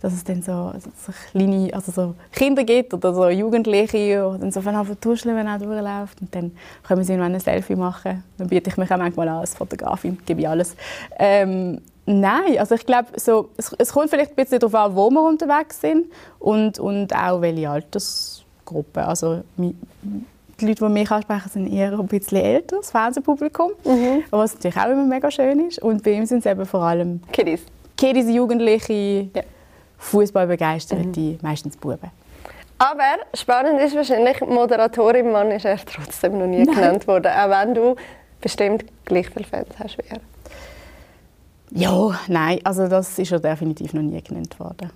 dass 0.02 0.14
es 0.14 0.24
dann 0.24 0.42
so, 0.42 0.74
so, 1.06 1.12
kleine, 1.32 1.74
also 1.74 1.92
so 1.92 2.16
Kinder 2.32 2.64
gibt 2.64 2.94
oder 2.94 3.14
so 3.14 3.30
Jugendliche, 3.30 3.98
die 3.98 4.40
dann 4.40 4.52
so 4.52 4.62
von 4.62 4.76
Anfang 4.76 5.00
tuscheln, 5.00 5.36
wenn 5.36 5.48
er 5.48 5.60
durchläuft. 5.60 6.22
Und 6.22 6.34
dann 6.34 6.52
können 6.88 7.04
sie 7.04 7.14
irgendwann 7.14 7.36
ein 7.36 7.40
Selfie 7.40 7.76
machen. 7.76 8.24
Dann 8.38 8.48
biete 8.48 8.70
ich 8.70 8.78
mich 8.78 8.92
auch 8.92 8.98
manchmal 8.98 9.28
an 9.28 9.38
als 9.38 9.54
Fotografin, 9.54 10.18
gebe 10.26 10.42
ich 10.42 10.48
alles. 10.48 10.76
Ähm, 11.20 11.82
Nein, 12.06 12.58
also 12.60 12.76
ich 12.76 12.86
glaube, 12.86 13.18
so, 13.18 13.50
es, 13.56 13.74
es, 13.78 13.94
kommt 13.94 14.10
vielleicht 14.10 14.32
ein 14.32 14.36
bisschen 14.36 14.60
darauf 14.60 14.76
an, 14.76 14.96
wo 14.96 15.10
wir 15.10 15.22
unterwegs 15.22 15.80
sind 15.80 16.08
und, 16.40 16.78
und 16.80 17.16
auch 17.16 17.40
welche 17.42 17.70
Altersgruppe. 17.70 19.06
Also 19.06 19.44
die 19.58 19.74
Leute, 20.66 20.86
die 20.86 20.92
mich 20.92 21.10
ansprechen, 21.10 21.50
sind 21.50 21.74
eher 21.74 21.98
ein 21.98 22.08
bisschen 22.08 22.40
älter, 22.40 22.78
das 22.78 22.92
Fernsehpublikum, 22.92 23.72
mhm. 23.86 24.24
was 24.32 24.56
natürlich 24.56 24.78
auch 24.78 24.90
immer 24.90 25.06
mega 25.06 25.32
schön 25.32 25.68
ist. 25.68 25.80
Und 25.80 26.04
bei 26.04 26.12
ihm 26.12 26.26
sind 26.26 26.40
es 26.40 26.52
eben 26.52 26.66
vor 26.66 26.82
allem 26.82 27.22
Kiddies, 27.32 27.62
Kiddies 27.98 28.30
Jugendliche, 28.30 29.30
ja. 29.34 29.44
Fußballbegeisterte, 29.98 31.20
mhm. 31.20 31.38
meistens 31.42 31.78
Buben. 31.78 32.12
Aber 32.80 33.20
spannend 33.34 33.80
ist 33.80 33.96
wahrscheinlich, 33.96 34.42
Moderatorin 34.42 35.32
Mann 35.32 35.52
ist 35.52 35.64
er 35.64 35.78
trotzdem 35.78 36.38
noch 36.38 36.48
nie 36.48 36.64
Nein. 36.64 36.76
genannt 36.76 37.08
worden, 37.08 37.32
auch 37.32 37.50
wenn 37.50 37.74
du 37.74 37.96
bestimmt 38.42 38.84
gleich 39.06 39.30
viele 39.30 39.46
Fans 39.46 39.70
hast 39.80 39.98
wie 40.00 40.10
er. 40.10 40.20
Ja, 41.76 42.20
nein, 42.28 42.60
also 42.64 42.88
das 42.88 43.18
ist 43.18 43.32
ja 43.32 43.40
definitiv 43.40 43.94
noch 43.94 44.02
nie 44.02 44.22
genannt 44.22 44.60
worden. 44.60 44.92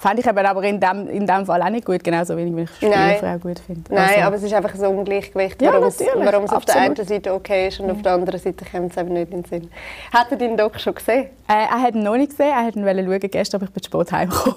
Fand 0.00 0.20
ich 0.20 0.26
eben 0.26 0.38
aber 0.38 0.62
in 0.62 0.78
dem, 0.78 1.08
in 1.08 1.26
dem 1.26 1.44
Fall 1.44 1.60
auch 1.60 1.70
nicht 1.70 1.84
gut, 1.84 2.04
genauso 2.04 2.36
wenig, 2.36 2.54
wie 2.54 2.62
ich 2.62 2.70
Spielfrau 2.76 3.36
gut 3.38 3.58
finde. 3.58 3.92
Nein, 3.92 4.08
also. 4.10 4.20
aber 4.20 4.36
es 4.36 4.42
ist 4.44 4.54
einfach 4.54 4.76
so 4.76 4.84
ein 4.84 4.96
Ungleichgewicht, 4.96 5.60
ja, 5.60 5.72
warum, 5.72 5.88
es, 5.88 6.52
auf 6.52 6.64
der 6.66 6.76
einen 6.76 6.94
Seite 6.94 7.34
okay 7.34 7.66
ist 7.66 7.80
und 7.80 7.86
ja. 7.86 7.94
auf 7.94 8.02
der 8.02 8.12
anderen 8.12 8.38
Seite 8.38 8.64
kommt 8.64 8.92
es 8.92 8.96
eben 8.96 9.12
nicht 9.12 9.32
in 9.32 9.42
den 9.42 9.44
Sinn. 9.44 9.70
Hat 10.12 10.30
er 10.30 10.36
deinen 10.36 10.56
Doc 10.56 10.78
schon 10.78 10.94
gesehen? 10.94 11.24
Äh, 11.48 11.52
er 11.52 11.82
hat 11.82 11.96
ihn 11.96 12.04
noch 12.04 12.16
nicht 12.16 12.30
gesehen, 12.30 12.52
er 12.52 12.66
wollte 12.66 13.00
ihn 13.00 13.06
schauen 13.06 13.30
gestern, 13.30 13.60
aber 13.60 13.66
ich 13.66 13.72
bin 13.72 13.82
spät 13.82 14.12
heimgekommen. 14.12 14.56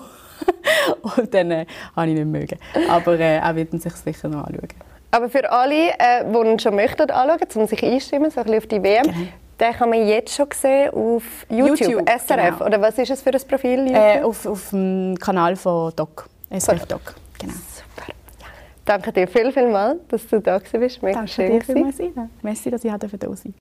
und 1.02 1.34
dann 1.34 1.52
äh, 1.52 1.66
habe 1.96 2.08
ich 2.08 2.18
ihn 2.18 2.30
nicht 2.30 2.40
mögen. 2.40 2.60
Aber 2.88 3.20
äh, 3.20 3.38
er 3.38 3.56
wird 3.56 3.74
ihn 3.74 3.80
sich 3.80 3.94
sicher 3.94 4.28
noch 4.28 4.44
anschauen. 4.44 4.68
Aber 5.10 5.28
für 5.28 5.52
alle, 5.52 5.90
äh, 5.98 6.24
die 6.24 6.50
ihn 6.50 6.60
schon 6.60 6.76
möchten 6.76 7.10
anschauen, 7.10 7.48
um 7.56 7.66
sich 7.66 7.84
einstimmen, 7.84 8.30
so 8.30 8.42
ein 8.42 8.46
bisschen 8.46 8.60
auf 8.60 8.68
die 8.68 8.84
WM, 8.84 9.04
genau. 9.04 9.18
Den 9.62 9.74
kann 9.74 9.90
man 9.92 10.08
jetzt 10.08 10.34
schon 10.34 10.48
sehen 10.54 10.90
auf 10.90 11.24
YouTube, 11.48 11.82
YouTube 11.82 12.10
SRF. 12.10 12.58
Genau. 12.58 12.66
Oder 12.66 12.82
was 12.82 12.98
ist 12.98 13.12
es 13.12 13.22
für 13.22 13.30
ein 13.30 13.42
Profil? 13.48 13.94
Äh, 13.94 14.24
auf, 14.24 14.48
auf 14.48 14.72
dem 14.72 15.16
Kanal 15.20 15.56
von 15.56 15.94
Doc, 15.96 16.28
SRF 16.50 16.88
Doc. 16.88 17.14
Genau. 17.38 17.54
Super. 17.54 18.08
Ja. 18.08 18.16
Danke 18.86 19.14
dir 19.14 19.28
viel, 19.28 19.52
viel 19.52 19.70
mal, 19.70 20.00
dass 20.08 20.28
du 20.28 20.42
da 20.42 20.58
bist. 20.58 21.04
Mega 21.04 21.20
Danke 21.20 21.32
schön 21.32 21.52
dir 21.52 21.62
vielmals, 21.62 22.00
Ina. 22.00 22.28
Merci, 22.42 22.72
dass 22.72 22.84
ich 22.84 22.92
da 22.92 23.08
sein 23.08 23.54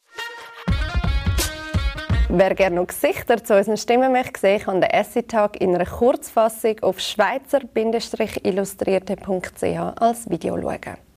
Wer 2.30 2.54
gerne 2.54 2.76
noch 2.76 2.86
Gesichter 2.86 3.44
zu 3.44 3.54
unseren 3.56 3.76
Stimmen 3.76 4.12
möchte 4.12 4.40
sehen, 4.40 4.60
kann 4.60 4.80
den 4.80 4.88
Essay-Tag 4.88 5.60
in 5.60 5.74
einer 5.74 5.84
Kurzfassung 5.84 6.76
auf 6.80 6.98
schweizer-illustrierte.ch 7.00 10.00
als 10.00 10.30
Video 10.30 10.58
schauen. 10.58 10.96